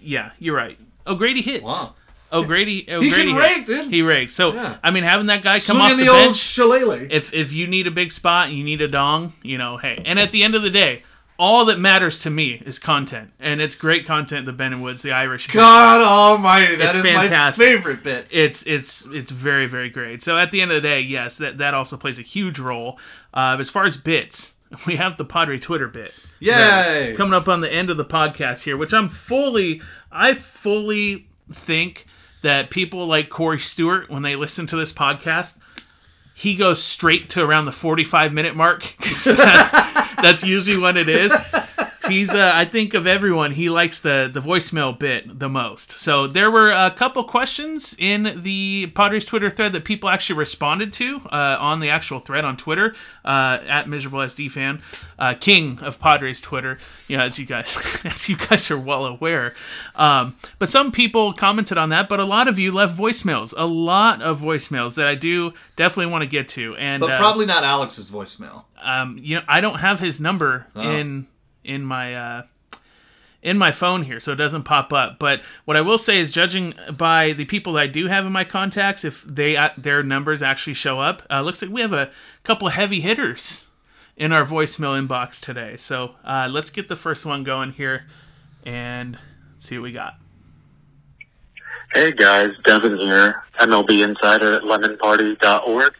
[0.00, 0.78] yeah, you're right.
[1.06, 1.62] O'Grady hits.
[1.62, 1.94] Wow.
[2.32, 3.42] O'Grady, O'Grady can hits.
[3.58, 3.92] rake, dude.
[3.92, 4.34] He rakes.
[4.34, 4.78] So, Yeah.
[4.82, 7.08] I mean, having that guy come Swinging off the, the, old bench, shillelagh.
[7.10, 10.02] if if you need a big spot and you need a dong, you know, hey.
[10.06, 11.02] And at the end of the day,
[11.38, 14.46] all that matters to me is content, and it's great content.
[14.46, 15.46] The Ben and Woods, the Irish.
[15.48, 15.54] bit.
[15.54, 17.62] God Almighty, that It's is fantastic.
[17.62, 18.26] my favorite bit.
[18.30, 20.22] it's it's it's very very great.
[20.22, 22.98] So at the end of the day, yes, that that also plays a huge role.
[23.34, 24.54] Uh, as far as bits,
[24.86, 26.12] we have the Padre Twitter bit.
[26.40, 27.14] Yay!
[27.16, 29.80] Coming up on the end of the podcast here, which I'm fully,
[30.12, 32.06] I fully think
[32.42, 35.56] that people like Corey Stewart, when they listen to this podcast,
[36.36, 38.94] he goes straight to around the 45 minute mark.
[39.24, 39.72] that's,
[40.16, 41.32] That's usually when it is.
[42.08, 45.92] He's, uh, I think of everyone, he likes the the voicemail bit the most.
[45.98, 50.92] So there were a couple questions in the Padres Twitter thread that people actually responded
[50.94, 52.94] to uh, on the actual thread on Twitter
[53.24, 54.82] uh, at miserable SD fan,
[55.18, 56.78] uh, king of Padres Twitter.
[57.08, 59.54] Yeah, as you guys, as you guys are well aware.
[59.94, 63.52] Um, but some people commented on that, but a lot of you left voicemails.
[63.56, 67.18] A lot of voicemails that I do definitely want to get to, and But uh,
[67.18, 68.64] probably not Alex's voicemail.
[68.82, 70.82] um, you know, I don't have his number Oh.
[70.82, 71.26] in
[71.66, 72.42] in my uh,
[73.42, 75.18] in my phone here, so it doesn't pop up.
[75.18, 78.32] But what I will say is, judging by the people that I do have in
[78.32, 81.92] my contacts, if they uh, their numbers actually show up, uh, looks like we have
[81.92, 82.10] a
[82.42, 83.66] couple heavy hitters
[84.16, 85.76] in our voicemail inbox today.
[85.76, 88.06] So uh, let's get the first one going here
[88.64, 89.18] and
[89.58, 90.14] see what we got.
[91.94, 95.94] Hey guys, Devin here, MLB Insider at lemonparty.org.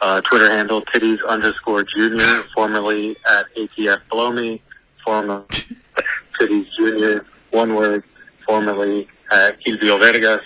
[0.00, 4.62] Uh, Twitter handle titties underscore junior, formerly at ATF Below Me,
[5.08, 5.44] formerly
[6.38, 8.04] titties junior, one word,
[8.46, 10.42] formerly at Kilvio Vegas,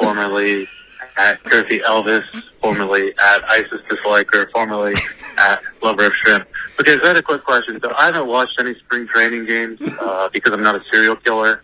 [0.00, 0.62] formerly
[1.18, 2.24] at Curfy Elvis,
[2.62, 4.94] formerly at Isis Disliker, formerly
[5.36, 6.48] at Lover of Shrimp.
[6.80, 7.78] Okay, so I had a quick question.
[7.82, 11.60] So I haven't watched any spring training games uh, because I'm not a serial killer.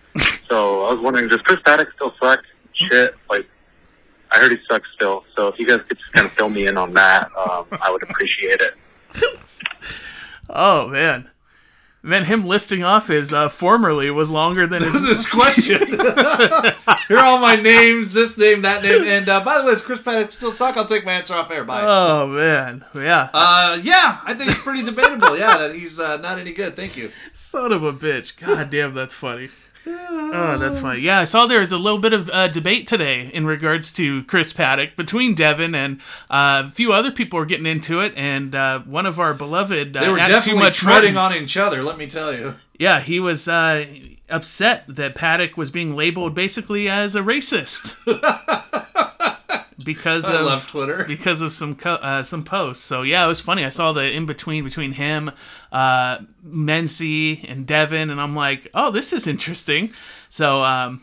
[0.47, 2.41] So I was wondering, does Chris Paddack still suck?
[2.75, 3.49] Shit, like
[4.31, 5.25] I heard he sucks still.
[5.37, 7.91] So if you guys could just kind of fill me in on that, um, I
[7.91, 8.75] would appreciate it.
[10.51, 11.31] Oh man,
[12.03, 14.93] man, him listing off his uh, formerly was longer than his.
[15.09, 15.87] this question.
[15.89, 19.85] Here are all my names, this name, that name, and uh, by the way, does
[19.85, 20.77] Chris Paddack still suck?
[20.77, 21.65] I'll take my answer off air.
[21.65, 21.83] Bye.
[21.85, 23.31] oh man, yeah.
[23.33, 25.37] Uh, yeah, I think it's pretty debatable.
[25.39, 26.77] Yeah, that he's uh, not any good.
[26.77, 27.11] Thank you.
[27.33, 28.37] Son of a bitch.
[28.37, 29.49] God damn, that's funny.
[29.87, 31.01] Oh, that's funny.
[31.01, 34.25] Yeah, I saw there was a little bit of uh, debate today in regards to
[34.25, 38.55] Chris Paddack between Devin and uh, a few other people were getting into it, and
[38.55, 41.83] uh, one of our beloved uh, They were definitely Much treading on each other.
[41.83, 42.55] Let me tell you.
[42.79, 43.87] Yeah, he was uh,
[44.29, 47.95] upset that Paddack was being labeled basically as a racist
[49.83, 51.05] because I of love Twitter.
[51.09, 52.85] because of some co- uh, some posts.
[52.85, 53.65] So yeah, it was funny.
[53.65, 55.31] I saw the in between between him,
[55.71, 59.93] uh, Mency, and Devin, and I'm like, oh, this is interesting.
[60.29, 61.03] So um,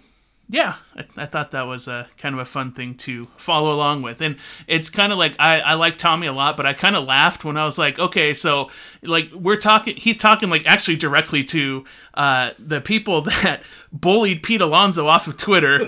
[0.51, 4.01] yeah, I, I thought that was a kind of a fun thing to follow along
[4.01, 6.95] with, and it's kind of like I, I like Tommy a lot, but I kind
[6.95, 8.71] of laughed when I was like, okay, so
[9.03, 13.61] like we're talking, he's talking like actually directly to uh, the people that
[13.91, 15.77] bullied Pete Alonso off of Twitter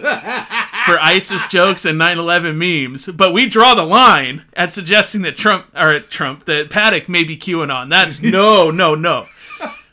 [0.92, 5.68] for ISIS jokes and 9/11 memes, but we draw the line at suggesting that Trump
[5.76, 7.90] or Trump that Paddack may be QAnon.
[7.90, 9.28] That's no, no, no.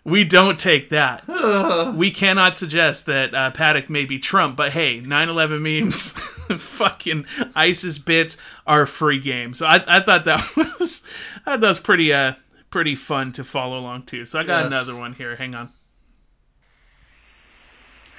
[0.05, 1.24] We don't take that.
[1.96, 6.11] we cannot suggest that uh, Paddack may be Trump, but hey, 9/11 memes,
[6.61, 8.36] fucking ISIS bits
[8.66, 9.55] are free game.
[9.55, 10.40] So I, I thought that
[10.80, 11.05] was
[11.46, 12.32] I thought that was pretty uh
[12.70, 14.24] pretty fun to follow along too.
[14.24, 14.66] So I got Yes.
[14.66, 15.36] another one here.
[15.36, 15.68] Hang on.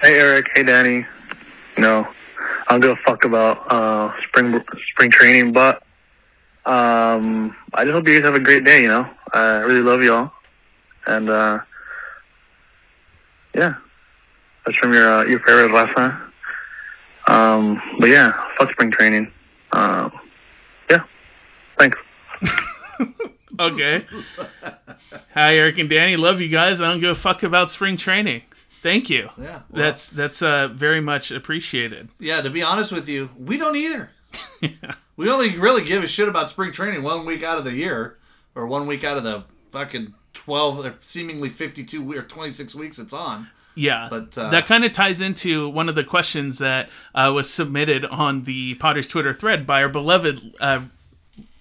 [0.00, 1.04] Hey Eric, hey Danny.
[1.76, 2.06] No,
[2.40, 4.60] I don't give a fuck about uh, spring
[4.92, 5.82] spring training, but
[6.66, 8.82] um, I just hope you guys have a great day.
[8.82, 10.32] You know, I really love y'all,
[11.06, 11.60] and uh,
[13.54, 13.74] yeah,
[14.64, 16.32] that's from your uh, your favorite time.
[17.28, 19.32] Um, but yeah, fuck spring training.
[19.72, 20.12] Um,
[20.90, 21.04] yeah,
[21.78, 21.98] thanks.
[23.60, 24.06] Okay.
[25.34, 26.16] Hi, Eric and Danny.
[26.16, 26.80] Love you guys.
[26.80, 28.40] I don't give a fuck about spring training.
[28.82, 29.30] Thank you.
[29.38, 32.08] Yeah, well- that's that's uh, very much appreciated.
[32.18, 34.10] Yeah, to be honest with you, we don't either.
[34.60, 34.70] yeah.
[35.16, 38.16] We only really give a shit about spring training one week out of the year,
[38.54, 43.12] or one week out of the fucking twelve, or seemingly fifty-two or twenty-six weeks it's
[43.12, 43.48] on.
[43.74, 47.48] Yeah, But, uh, that kind of ties into one of the questions that uh, was
[47.52, 50.80] submitted on the Padres Twitter thread by our beloved uh,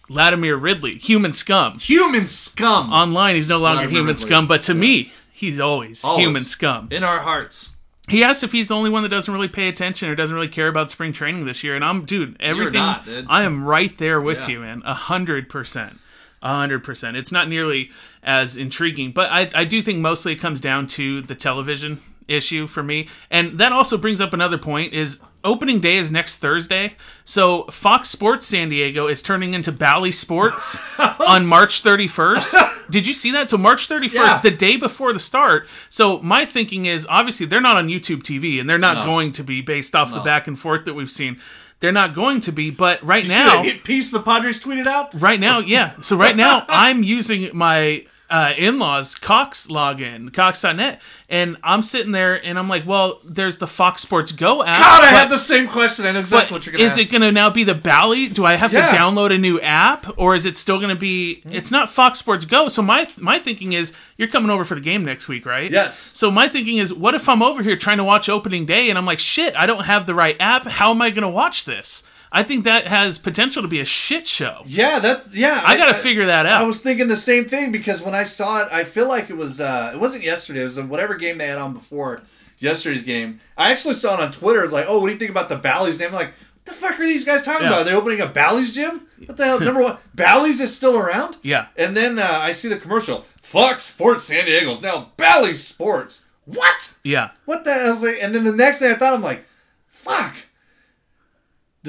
[0.10, 1.78] Latimer Ridley, human scum.
[1.80, 6.24] Human scum Online, he's no longer human Ridley, scum, but to me, he's always, Always.
[6.26, 6.88] human scum.
[6.92, 7.76] in our hearts.
[8.08, 10.48] He asked if he's the only one that doesn't really pay attention or doesn't really
[10.48, 12.74] care about spring training this year, and I'm, dude, everything.
[12.74, 13.26] not, dude.
[13.30, 14.48] I am right there with Yeah.
[14.48, 14.82] you, man.
[14.86, 16.00] A hundred percent,
[16.42, 17.18] a hundred percent.
[17.18, 17.92] It's not nearly
[18.24, 22.66] as intriguing, but I, I do think mostly it comes down to the television issue
[22.68, 26.96] for me, and that also brings up another point: is opening day is next Thursday,
[27.24, 30.80] so Fox Sports San Diego is turning into Bally Sports
[31.30, 32.90] on March 31st.
[32.92, 33.50] Did you see that?
[33.50, 34.42] So March 31st, Yeah.
[34.42, 35.68] the day before the start.
[35.90, 39.12] So my thinking is obviously they're not on YouTube TV and they're not No.
[39.12, 41.40] going to be based off the back and forth that we've seen.
[41.80, 45.10] They're not going to be, but right You now, hit piece the Padres tweeted out?
[45.14, 45.92] right now, yeah.
[46.02, 52.44] So right now, I'm using my uh, in-laws Cox login, Cox.net, and I'm sitting there
[52.46, 54.78] and I'm like, well, there's the Fox Sports Go app.
[54.78, 56.06] God, I but- had the same question.
[56.06, 56.94] I know exactly what you're gonna ask.
[57.00, 57.10] is ask.
[57.10, 58.28] it going to now be the Bally?
[58.28, 58.92] Do I have Yeah.
[58.92, 61.42] to download a new app, or is it still going to be?
[61.50, 62.68] It's not Fox Sports Go.
[62.70, 65.72] So my my thinking is, you're coming over for the game next week, right?
[65.72, 65.98] Yes.
[65.98, 68.98] So my thinking is, what if I'm over here trying to watch opening day, and
[68.98, 70.66] I'm like, shit, I don't have the right app.
[70.66, 72.04] How am I going to watch this?
[72.32, 74.62] I think that has potential to be a shit show.
[74.66, 75.62] Yeah, that yeah.
[75.66, 76.62] I gotta figure that out.
[76.62, 79.38] I was thinking the same thing because when I saw it, I feel like it
[79.38, 80.62] was uh it wasn't yesterday.
[80.62, 82.22] It was whatever game they had on before
[82.60, 83.40] yesterday's game.
[83.58, 84.68] I actually saw it on Twitter.
[84.68, 86.10] Like, oh, what do you think about the Bally's name?
[86.10, 87.70] I'm like, what the fuck are these guys talking Yeah.
[87.70, 87.82] about?
[87.82, 89.08] Are they opening a Bally's gym?
[89.26, 89.60] What the hell?
[89.60, 91.38] Number one, Bally's is still around.
[91.42, 91.68] Yeah.
[91.78, 93.22] And then uh, I see the commercial.
[93.42, 96.26] Fox Sports San Diego's now Bally's Sports.
[96.46, 96.96] What?
[97.04, 97.32] Yeah.
[97.46, 97.96] What the hell?
[98.04, 99.46] Like, and then the next thing I thought, I'm like,
[99.88, 100.36] fuck.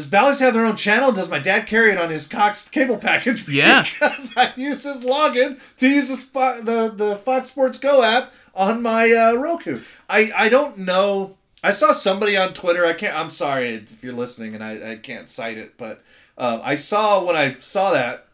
[0.01, 1.13] Does Bally's have their own channel?
[1.13, 3.47] Does my dad carry it on his Cox cable package?
[3.51, 3.83] Yeah.
[3.83, 8.33] Because I use his login to use the, spot, the, the Fox Sports Go app
[8.55, 9.83] on my uh, Roku.
[10.09, 11.37] I, I don't know.
[11.63, 12.87] I saw somebody on Twitter.
[12.87, 13.15] I can't.
[13.15, 16.03] I'm sorry if you're listening and I, I can't cite it, but
[16.39, 18.27] uh, I saw when I saw that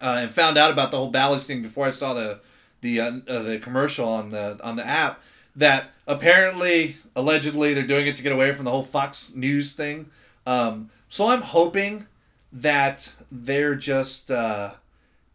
[0.00, 2.38] uh, and found out about the whole Bally's thing before I saw the
[2.82, 5.20] the uh, uh, the commercial on the on the app
[5.56, 10.10] that apparently allegedly they're doing it to get away from the whole Fox News thing.
[10.46, 12.06] Um, so I'm hoping
[12.52, 14.70] that they're just uh,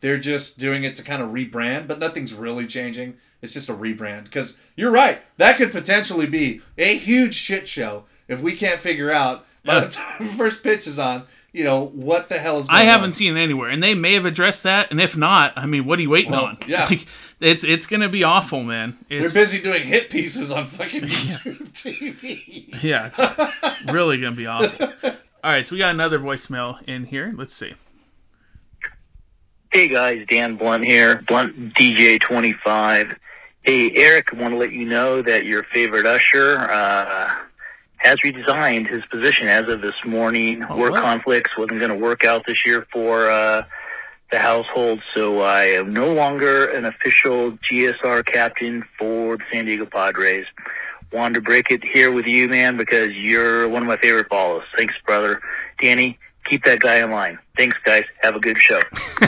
[0.02, 3.18] they're just doing it to kind of rebrand, but nothing's really changing.
[3.42, 5.22] It's just a rebrand because you're right.
[5.38, 9.90] That could potentially be a huge shit show if we can't figure out by the
[9.90, 11.24] time first pitch is on.
[11.52, 14.14] You know what the hell is going I haven't seen it anywhere, and they may
[14.14, 14.92] have addressed that.
[14.92, 16.58] And if not, I mean, what are you waiting Well, on?
[16.68, 16.86] yeah.
[16.90, 17.08] Like,
[17.40, 18.98] it's it's gonna be awful, man.
[19.10, 22.84] They're busy doing hit pieces on fucking YouTube TV.
[22.84, 24.88] Yeah, it's really gonna be awful.
[25.44, 27.32] All right, so we got another voicemail in here.
[27.36, 27.74] Let's see.
[29.72, 33.16] Hey guys, Dan Blunt here, Blunt DJ twenty five.
[33.62, 37.34] Hey Eric, want to let you know that your favorite usher uh,
[37.98, 40.64] has redesigned his position as of this morning.
[40.68, 41.02] Oh, Work wow.
[41.02, 43.64] conflicts wasn't going to work out this year for uh,
[44.32, 49.86] the household, so I am no longer an official GSR captain for the San Diego
[49.86, 50.46] Padres.
[51.12, 54.64] Wanted to break it here with you, man, because you're one of my favorite follows.
[54.76, 55.42] Thanks, brother.
[55.82, 56.20] Danny,
[56.50, 57.40] keep that guy in line.
[57.56, 58.04] Thanks, guys.
[58.22, 58.80] Have a good show.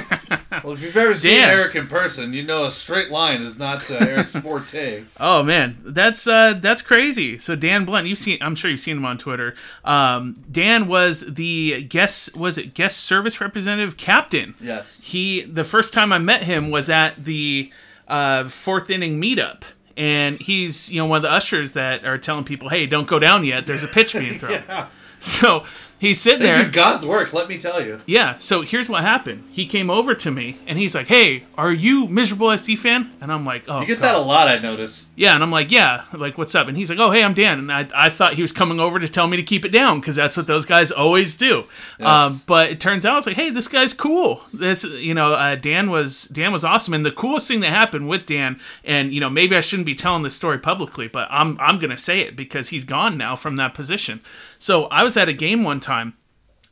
[0.63, 1.49] Well, if you've ever seen Dan.
[1.49, 5.03] Eric in person, you know a straight line is not uh, Eric's forte.
[5.19, 7.37] Oh man, that's uh, that's crazy.
[7.37, 9.55] So Dan Blunt, you've seen, I'm sure you've seen him on Twitter.
[9.85, 14.55] Um, Dan was the guest, was it guest service representative captain?
[14.59, 15.01] Yes.
[15.03, 17.71] He the first time I met him was at the
[18.07, 19.63] uh, fourth inning meetup.
[19.97, 23.19] And he's, you know, one of the ushers that are telling people, "Hey, don't go
[23.19, 23.65] down yet.
[23.67, 24.87] There's a pitch being thrown."
[25.23, 25.65] So
[26.01, 26.65] he's sitting They there.
[26.65, 28.01] do God's work, let me tell you.
[28.05, 29.45] Yeah, so here's what happened.
[29.51, 33.31] He came over to me and he's like, "Hey, are you miserable SD fan?" And
[33.31, 34.07] I'm like, "Oh, You get God.
[34.09, 35.11] that a lot, I notice.
[35.15, 37.59] Yeah, and I'm like, "Yeah, like what's up?" And he's like, "Oh, hey, I'm Dan."
[37.59, 39.99] And I, I thought he was coming over to tell me to keep it down
[40.01, 41.65] because that's what those guys always do.
[41.99, 45.55] Um, but it turns out it's like, "Hey, this guy's cool." This, you know, uh,
[45.55, 49.19] Dan was Dan was awesome, and the coolest thing that happened with Dan, and you
[49.19, 52.35] know, maybe I shouldn't be telling this story publicly, but I'm I'm gonna say it
[52.35, 54.21] because he's gone now from that position.
[54.57, 55.90] So I was at a game one time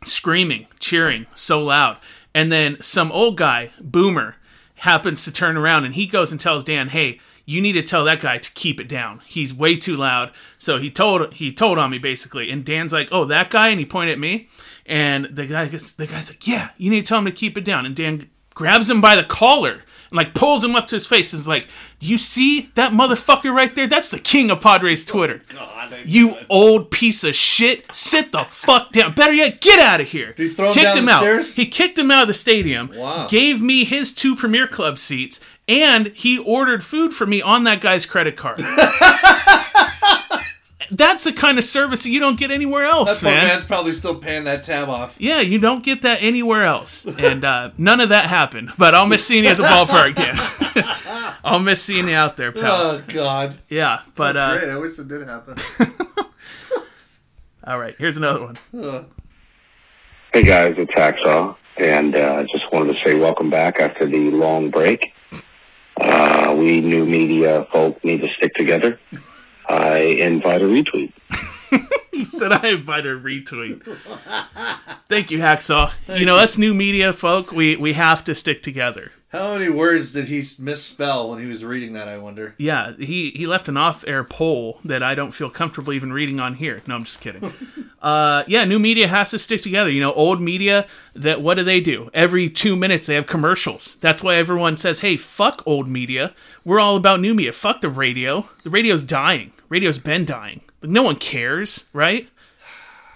[0.05, 1.97] screaming, cheering so loud.
[2.33, 4.35] And then some old guy, Boomer,
[4.75, 8.05] happens to turn around and he goes and tells Dan, "Hey, you need to tell
[8.05, 9.21] that guy to keep it down.
[9.25, 13.09] He's way too loud." So he told he told on me basically, and Dan's like,
[13.11, 14.47] "Oh, that guy," and he pointed at me,
[14.85, 17.65] and the guy the guy's like, "Yeah, you need to tell him to keep it
[17.65, 21.07] down." And Dan grabs him by the collar and like pulls him up to his
[21.07, 21.67] face and is like,
[21.99, 23.87] "You see that motherfucker right there?
[23.87, 27.91] That's the king of Padres Twitter." Oh, you old piece of shit!
[27.93, 29.13] Sit the fuck down.
[29.13, 30.33] Better yet, get out of here.
[30.37, 31.19] He throw him kicked down him the out.
[31.21, 31.55] stairs?
[31.55, 32.91] He kicked him out of the stadium.
[32.95, 33.27] Wow.
[33.27, 37.81] Gave me his two Premier Club seats, and he ordered food for me on that
[37.81, 38.61] guy's credit card.
[40.99, 43.47] That's the kind of service that you don't get anywhere else, That poor man.
[43.47, 45.15] man's probably still paying that tab off.
[45.17, 47.05] Yeah, you don't get that anywhere else.
[47.19, 48.71] And uh, none of that happened.
[48.77, 51.37] But I'll miss seeing you at the ballpark, Dan.
[51.43, 52.75] I'll miss seeing you out there, pal.
[52.75, 54.69] Oh God, yeah, but uh, great.
[54.69, 55.55] I wish it did happen.
[57.65, 59.05] all right, here's another one.
[60.33, 64.69] Hey guys, it's Hacksaw, and uh, just wanted to say welcome back after the long
[64.69, 65.13] break.
[66.01, 68.99] Uh, we new media folk need to stick together.
[69.67, 71.13] I invite a retweet.
[72.11, 73.81] He said I invite a retweet.
[75.07, 75.93] Thank you, Hacksaw.
[76.19, 79.13] you know, us new media folk, we we have to stick together.
[79.29, 82.07] How many words did he misspell when he was reading that?
[82.07, 82.55] I wonder.
[82.57, 86.55] Yeah, he he left an off-air poll that I don't feel comfortable even reading on
[86.55, 86.81] here.
[86.87, 87.53] No, I'm just kidding.
[88.01, 89.91] Uh, yeah, new media has to stick together.
[89.91, 92.09] You know, old media that what do they do?
[92.13, 93.95] Every two minutes they have commercials.
[93.95, 96.33] That's why everyone says, "Hey, fuck old media.
[96.63, 97.51] We're all about new media.
[97.51, 98.47] Fuck the radio.
[98.63, 99.51] The radio's dying.
[99.67, 100.61] Radio's been dying.
[100.81, 102.29] Like no one cares, right?"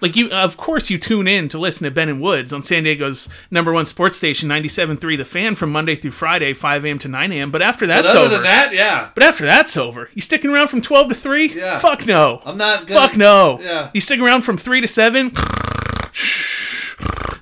[0.04, 2.84] Like you, of course, you tune in to listen to Ben and Woods on San
[2.84, 6.98] Diego's number one sports station, 97.3 The Fan, from Monday through Friday, 5 a.m.
[6.98, 7.50] to 9 a.m.
[7.50, 9.08] But after that's But other over, than that, yeah.
[9.14, 11.54] but after that's over, you sticking around from 12 to 3?
[11.54, 11.78] Yeah.
[11.78, 12.42] Fuck no.
[12.44, 13.58] I'm not gonna, Fuck no.
[13.62, 13.88] Yeah.
[13.94, 15.32] You stick around from 3 to 7?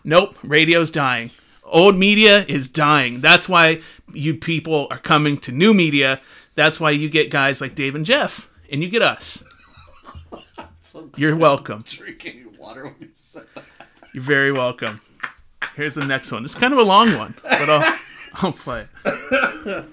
[0.04, 0.38] nope.
[0.44, 1.32] Radio's dying.
[1.64, 3.20] Old media is dying.
[3.20, 3.80] That's why
[4.14, 6.20] you people are coming to new media.
[6.54, 9.42] That's why you get guys like Dave and Jeff, and you get us.
[11.16, 11.82] You're welcome.
[11.86, 13.64] Drinking water when you said that.
[14.14, 15.00] You're very welcome.
[15.74, 16.44] Here's the next one.
[16.44, 17.98] It's kind of a long one, but I'll,
[18.34, 19.84] I'll play it.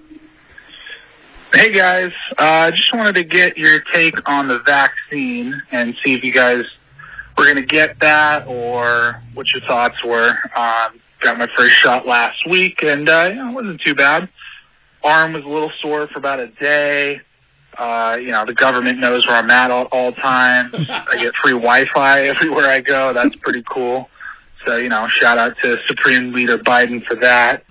[1.51, 6.23] Hey guys, uh, just wanted to get your take on the vaccine and see if
[6.23, 6.63] you guys
[7.35, 10.29] were going to get that or what your thoughts were.
[10.55, 14.29] Um, got my first shot last week and uh, you it wasn't too bad.
[15.03, 17.21] Arm was a little sore for about a day.
[17.79, 20.73] Uh, you know, the government knows where I'm at all, all times.
[20.73, 23.13] I get free Wi-Fi everywhere I go.
[23.13, 24.09] That's pretty cool.
[24.65, 27.63] So, you know, shout out to Supreme Leader Biden for that.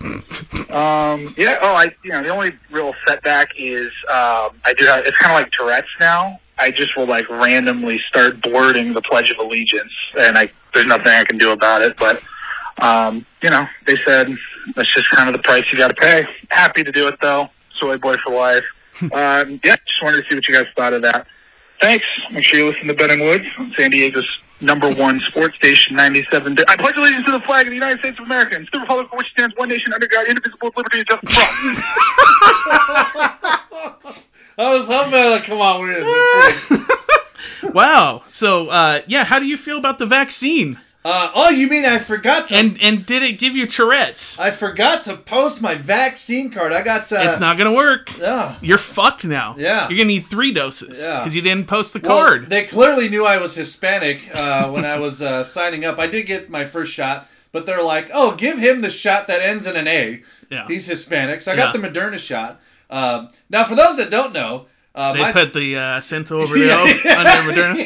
[0.71, 1.59] Um, yeah.
[1.61, 1.95] Oh, I.
[2.03, 5.05] You know, the only real setback is um, I do have.
[5.05, 6.41] It's kind of like Tourette's now.
[6.59, 11.09] I just will like randomly start blurting the Pledge of Allegiance, and I there's nothing
[11.09, 11.97] I can do about it.
[11.99, 12.23] But
[12.81, 14.35] um, you know, they said
[14.75, 16.27] that's just kind of the price you got to pay.
[16.49, 17.49] Happy to do it though.
[17.79, 18.65] Soy boy for life.
[19.03, 21.27] Um, yeah, just wanted to see what you guys thought of that.
[21.81, 22.07] Thanks.
[22.33, 25.95] Make sure you listen to Ben and Woods on San Diego's number one sports station,
[25.95, 26.57] 97.
[26.67, 28.81] I pledge allegiance to the flag of the United States of America and to the
[28.81, 31.49] republic for which stands one nation under God, indivisible, with liberty and justice for all.
[34.59, 36.03] I was hoping, like, come on, we're
[37.79, 38.23] Wow.
[38.29, 40.81] So, uh, yeah, how do you feel about the vaccine?
[41.11, 42.55] Uh, Oh, you mean I forgot to?
[42.55, 44.39] And and did it give you Tourette's?
[44.39, 46.73] I forgot to post my vaccine card.
[46.73, 47.11] I got.
[47.13, 48.17] Uh, it's not gonna work.
[48.19, 48.57] Yeah.
[48.61, 49.55] You're fucked now.
[49.59, 49.89] Yeah.
[49.89, 51.21] You're gonna need three doses Yeah.
[51.21, 52.51] because you didn't post the Well, card.
[52.51, 55.99] they clearly knew I was Hispanic uh, when I was uh, signing up.
[55.99, 59.41] I did get my first shot, but they're like, "Oh, give him the shot that
[59.41, 60.67] ends in an A." Yeah.
[60.69, 61.81] He's Hispanic, so I got Yeah.
[61.81, 62.61] the Moderna shot.
[62.91, 64.67] Um, now, for those that don't know,
[64.99, 66.01] uh, they put the uh,
[66.35, 67.19] over the Yeah, O yeah.
[67.21, 67.77] under Moderna.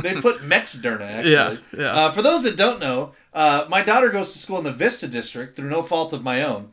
[0.02, 1.32] they put Mexderna actually.
[1.32, 1.92] Yeah, yeah.
[1.92, 5.08] Uh, for those that don't know, uh, my daughter goes to school in the Vista
[5.08, 6.70] district through no fault of my own,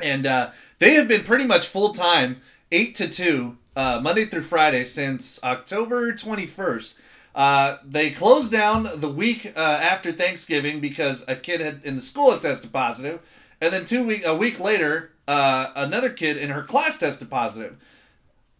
[0.00, 2.36] and uh, they have been pretty much full time,
[2.70, 6.96] eight to two, uh, Monday through Friday since October twenty first.
[7.34, 12.00] Uh, they closed down the week uh, after Thanksgiving because a kid had in the
[12.00, 13.20] school had tested positive,
[13.60, 17.76] and then two week a week later, uh, another kid in her class tested positive.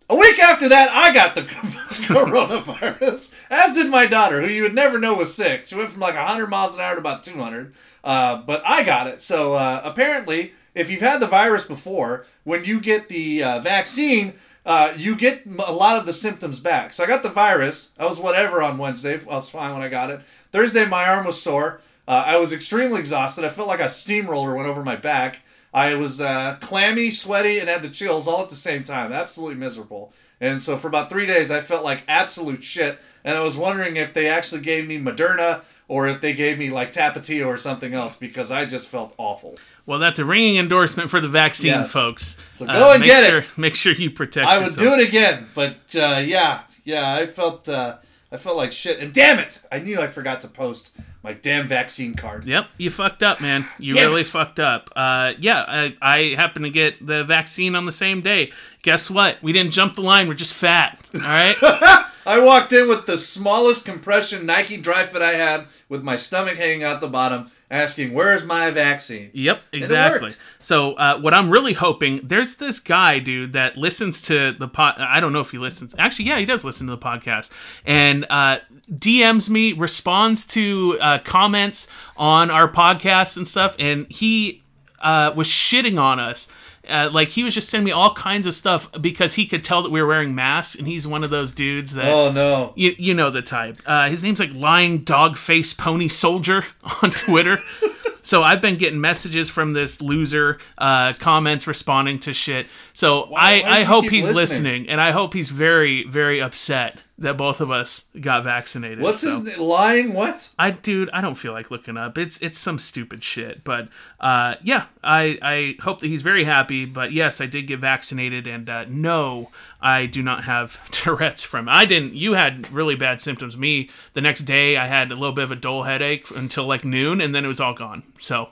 [0.08, 1.42] A week after that, I got the
[2.06, 5.66] coronavirus, as did my daughter, who you would never know was sick.
[5.66, 9.08] She went from like 100 miles an hour to about 200, uh, but I got
[9.08, 9.20] it.
[9.20, 14.34] So uh, apparently, if you've had the virus before, when you get the uh, vaccine,
[14.64, 16.92] uh, you get a lot of the symptoms back.
[16.92, 17.92] So I got the virus.
[17.98, 19.18] I was whatever on Wednesday.
[19.20, 20.22] I was fine when I got it.
[20.52, 21.80] Thursday, my arm was sore.
[22.06, 23.44] Uh, I was extremely exhausted.
[23.44, 25.40] I felt like a steamroller went over my back.
[25.76, 29.12] I was uh, clammy, sweaty, and had the chills all at the same time.
[29.12, 30.10] Absolutely miserable.
[30.40, 32.98] And so for about three days, I felt like absolute shit.
[33.24, 36.70] And I was wondering if they actually gave me Moderna or if they gave me
[36.70, 39.58] like Tapatio or something else because I just felt awful.
[39.84, 41.92] Well, that's a ringing endorsement for the vaccine, Yes.
[41.92, 42.38] folks.
[42.54, 43.44] So go and make get it.
[43.58, 44.46] Make sure you protect.
[44.46, 47.98] I would do it again, but uh, yeah, yeah, I felt uh,
[48.30, 48.98] I felt like shit.
[48.98, 52.46] And damn it, I knew I forgot to post my damn vaccine card.
[52.46, 53.66] Yep, you fucked up, man.
[53.78, 54.26] You Damn really it.
[54.26, 54.90] fucked up.
[54.94, 58.52] Uh, yeah, I, I happened to get the vaccine on the same day.
[58.82, 59.42] Guess what?
[59.42, 60.28] We didn't jump the line.
[60.28, 61.00] We're just fat.
[61.14, 61.54] All right.
[62.26, 66.56] I walked in with the smallest compression Nike dry fit I had, with my stomach
[66.56, 70.32] hanging out the bottom, asking, "Where's my vaccine?" Yep, exactly.
[70.58, 74.96] So, uh, what I'm really hoping there's this guy, dude, that listens to the pod.
[74.98, 75.94] I don't know if he listens.
[75.98, 77.50] Actually, yeah, he does listen to the podcast,
[77.86, 78.58] and uh,
[78.92, 84.64] DMs me, responds to uh, comments on our podcast and stuff, and he
[84.98, 86.48] uh, was shitting on us.
[86.88, 89.82] Uh, like he was just sending me all kinds of stuff because he could tell
[89.82, 92.72] that we were wearing masks, and he's one of those dudes that Oh no!
[92.76, 93.78] you, you know the type.
[93.86, 96.64] Uh, his name's like Lying Dog Face Pony Soldier
[97.02, 97.58] on Twitter.
[98.22, 102.66] so I've been getting messages from this loser, uh, comments responding to shit.
[102.92, 104.34] So Why- I, why I hope he's listening?
[104.34, 109.00] listening, and I hope he's very, very upset that both of us got vaccinated.
[109.00, 109.28] What's so.
[109.28, 109.60] his name?
[109.60, 110.12] lying?
[110.12, 110.50] What?
[110.58, 112.18] I dude, I don't feel like looking up.
[112.18, 113.64] It's it's some stupid shit.
[113.64, 113.88] But
[114.20, 116.84] uh, yeah, I I hope that he's very happy.
[116.84, 119.50] But yes, I did get vaccinated, and uh, no,
[119.80, 121.68] I do not have Tourette's from.
[121.68, 122.14] I didn't.
[122.14, 123.56] You had really bad symptoms.
[123.56, 126.84] Me, the next day, I had a little bit of a dull headache until like
[126.84, 128.02] noon, and then it was all gone.
[128.18, 128.50] So.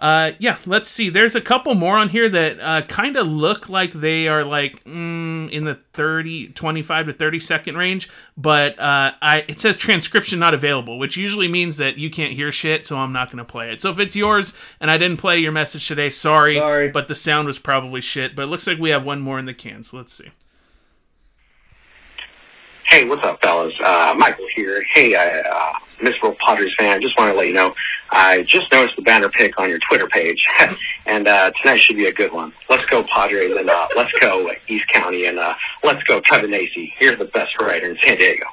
[0.00, 1.08] Uh, yeah, let's see.
[1.08, 4.82] There's a couple more on here that uh, kind of look like they are like
[4.84, 10.38] mm, in the 30, 25 to 30 second range, but uh, I it says transcription
[10.38, 13.44] not available, which usually means that you can't hear shit, so I'm not going to
[13.44, 13.82] play it.
[13.82, 16.54] So if it's yours and I didn't play your message today, sorry.
[16.54, 16.90] Sorry.
[16.90, 18.36] But the sound was probably shit.
[18.36, 20.30] But it looks like we have one more in the can, so let's see.
[22.88, 23.74] Hey, what's up, fellas?
[23.84, 24.82] Uh, Michael here.
[24.94, 25.72] Hey, I, uh,
[26.02, 26.96] Miserable Padres fan.
[26.96, 27.74] I just want to let you know,
[28.08, 30.42] I just noticed the banner pick on your Twitter page,
[31.06, 32.50] and uh, tonight should be a good one.
[32.70, 36.90] Let's go Padres, and uh, let's go East County, and uh, let's go Kevin Acee.
[36.98, 38.46] You're the best writer in San Diego.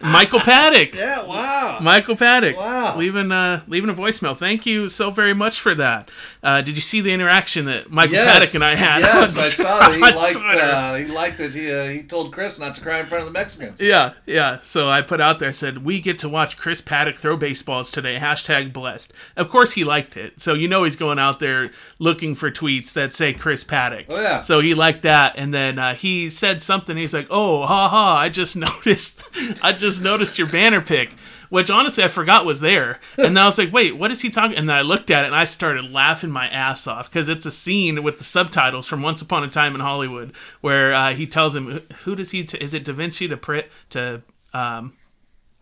[0.00, 0.94] Michael Paddack.
[1.02, 1.78] Yeah, wow.
[1.80, 2.56] Michael Paddack.
[2.56, 2.96] Wow.
[2.96, 4.36] Leaving uh leaving a voicemail.
[4.36, 6.10] Thank you so very much for that.
[6.42, 9.00] Uh, did you see the interaction that Michael Paddack and I had?
[9.00, 9.94] Yes, on- I saw that.
[9.94, 10.60] He liked.
[10.62, 13.26] Uh, he liked that he uh, he told Chris not to cry in front of
[13.26, 13.80] the Mexicans.
[13.80, 14.58] Yeah, yeah.
[14.62, 17.90] So I put out there I said we get to watch Chris Paddack throw baseballs
[17.90, 18.18] today.
[18.18, 19.12] Hashtag blessed.
[19.36, 20.40] Of course he liked it.
[20.40, 24.06] So you know he's going out there looking for tweets that say Chris Paddack.
[24.08, 24.40] Oh, yeah.
[24.40, 26.96] So he liked that, and then uh, he said something.
[26.96, 28.16] He's like, "Oh, ha ha!
[28.18, 29.24] I just noticed.
[29.62, 31.10] I just noticed your banner pick."
[31.48, 34.30] Which honestly I forgot was there, and then I was like, "Wait, what is he
[34.30, 37.28] talking?" And then I looked at it and I started laughing my ass off because
[37.28, 40.32] it's a scene with the subtitles from Once Upon a Time in Hollywood
[40.62, 42.44] where uh, he tells him, "Who does he?
[42.44, 44.22] T- is it Da Vinci to Prit to
[44.54, 44.94] um,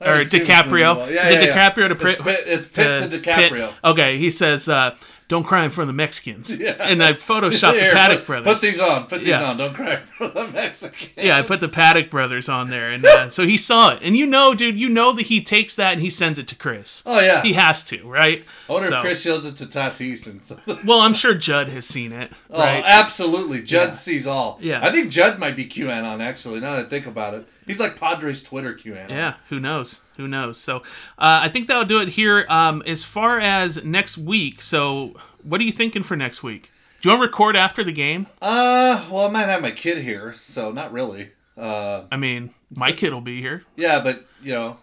[0.01, 0.97] or haven't seen this movie in a DiCaprio?
[0.97, 1.71] Yeah, is it yeah, yeah.
[1.71, 2.15] DiCaprio to Prit?
[2.15, 3.73] It's Pitt- it's Pitt to DiCaprio.
[3.85, 4.97] Okay, he says, uh,
[5.31, 6.77] "Don't cry in front of the Mexicans," Yeah.
[6.79, 8.53] and I photoshopped Here, the Paddack put, brothers.
[8.53, 9.07] Put these on.
[9.07, 9.45] Put these Yeah.
[9.45, 9.57] on.
[9.57, 11.11] Don't cry in front of the Mexicans.
[11.17, 14.01] Yeah, I put the Paddack brothers on there, and uh, so he saw it.
[14.03, 16.55] And you know, dude, you know that he takes that and he sends it to
[16.55, 17.03] Chris.
[17.07, 17.41] Oh yeah.
[17.43, 18.45] he has to, right?
[18.69, 20.41] I wonder So- if Chris shows it to Tatis and.
[20.87, 23.63] Well, I'm sure Judd has seen it, Oh, absolutely.
[23.63, 23.93] Judd Yeah.
[23.93, 24.59] sees all.
[24.61, 24.81] Yeah.
[24.87, 27.49] I think Judd might be QAnon, actually, now that I think about it.
[27.67, 29.11] He's like Padres Twitter QAnon.
[29.11, 30.01] Yeah, who knows?
[30.17, 30.59] Who knows?
[30.59, 30.79] So
[31.19, 32.47] uh, I think that'll do it here.
[32.49, 36.71] Um, as far as next week, so what are you thinking for next week?
[37.01, 38.27] Do you want to record after the game?
[38.43, 41.31] Uh, well, I might have my kid here, so not really.
[41.57, 43.65] Uh, I mean, my kid will be here.
[43.77, 44.77] yeah, but, you know,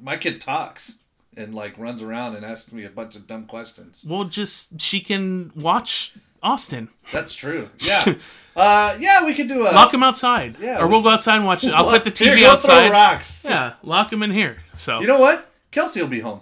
[0.00, 1.00] my kid talks
[1.36, 4.04] and, like, runs around and asks me a bunch of dumb questions.
[4.08, 6.14] Well, just she can watch
[6.44, 6.90] Austin.
[7.12, 7.70] That's true.
[7.80, 8.14] Yeah.
[8.56, 9.70] Uh, yeah, we could do a.
[9.72, 10.56] Lock him outside.
[10.60, 11.72] Yeah, or we- we'll go outside and watch it.
[11.72, 12.90] I'll put the Here, TV go outside.
[12.90, 13.44] Rocks.
[13.48, 14.58] Yeah, lock him in here.
[14.76, 15.50] So You know what?
[15.70, 16.40] Kelsey will be home.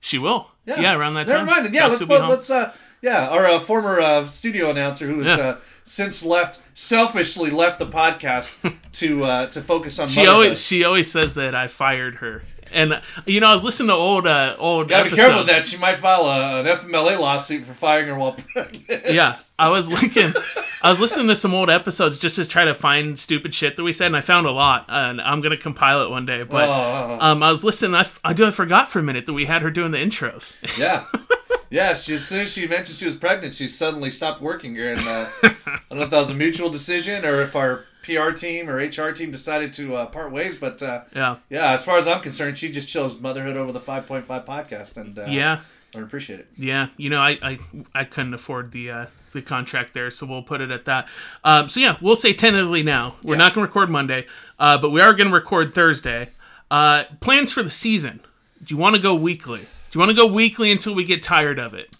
[0.00, 0.50] she will.
[0.66, 1.46] Yeah, Yeah, around that Never time.
[1.46, 1.74] Never mind.
[1.74, 5.20] Yeah, Kelsey let's will put, let's uh yeah, our uh, former uh, studio announcer who
[5.22, 5.44] has Yeah.
[5.44, 8.56] uh, since left selfishly left the podcast
[8.92, 10.34] to uh, to focus on She motherhood.
[10.44, 12.42] always she always says that I fired her,
[12.74, 14.88] and you know I was listening to old uh, old.
[14.88, 15.66] Gotta be careful with that.
[15.66, 18.84] She might file a, an FMLA lawsuit for firing her while pregnant.
[19.10, 20.32] Yeah, I was looking,
[20.82, 23.82] I was listening to some old episodes just to try to find stupid shit that
[23.82, 26.42] we said, and I found a lot, and I'm gonna compile it one day.
[26.42, 27.18] But Oh.
[27.20, 29.70] um, I was listening, I do I forgot for a minute that we had her
[29.70, 30.56] doing the intros.
[30.78, 31.04] Yeah.
[31.70, 34.92] Yeah, she, as soon as she mentioned she was pregnant, she suddenly stopped working here.
[34.92, 38.30] And uh, I don't know if that was a mutual decision or if our PR
[38.30, 40.56] team or HR team decided to uh, part ways.
[40.56, 41.36] But uh, Yeah.
[41.50, 44.96] yeah, as far as I'm concerned, she just chose motherhood over the 5.5 podcast.
[44.96, 45.60] And uh, Yeah.
[45.96, 46.48] I appreciate it.
[46.56, 47.58] Yeah, you know, I I,
[47.94, 51.06] I couldn't afford the uh, the contract there, so we'll put it at that.
[51.44, 53.14] Um, so yeah, we'll say tentatively now.
[53.22, 53.38] We're Yeah.
[53.38, 54.26] not going to record Monday,
[54.58, 56.28] uh, but we are going to record Thursday.
[56.70, 58.20] Uh, plans for the season?
[58.64, 59.60] Do you want to go weekly?
[59.60, 61.96] Do you want to go weekly until we get tired of it,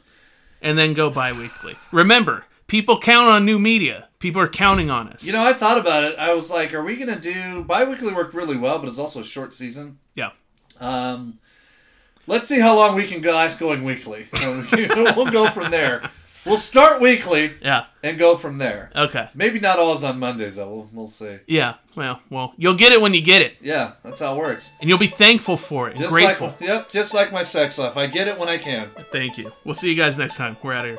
[0.60, 1.76] and then go bi-weekly?
[1.92, 4.08] Remember, people count on new media.
[4.18, 5.24] People are counting on us.
[5.24, 6.18] You know, I thought about it.
[6.18, 7.62] I was like, are we going to do.
[7.64, 9.98] Bi weekly worked really well, but it's also a short season.
[10.14, 10.30] yeah.
[10.80, 11.38] Um,
[12.26, 14.26] let's see how long we can last going weekly.
[14.42, 16.10] we'll go from there.
[16.44, 17.84] We'll start weekly Yeah.
[18.02, 18.90] and go from there.
[18.94, 19.28] Okay.
[19.34, 20.68] Maybe not all is on Mondays, though.
[20.68, 21.38] We'll, we'll see.
[21.46, 21.74] Yeah.
[21.96, 24.72] Well, well, you'll get it when you get it, Yeah, that's how it works.
[24.80, 26.48] and you'll be thankful for it Just grateful.
[26.48, 27.96] like yep, just like my sex life.
[27.96, 28.90] I get it when I can.
[29.12, 29.52] Thank you.
[29.64, 30.56] We'll see you guys next time.
[30.62, 30.90] We're out of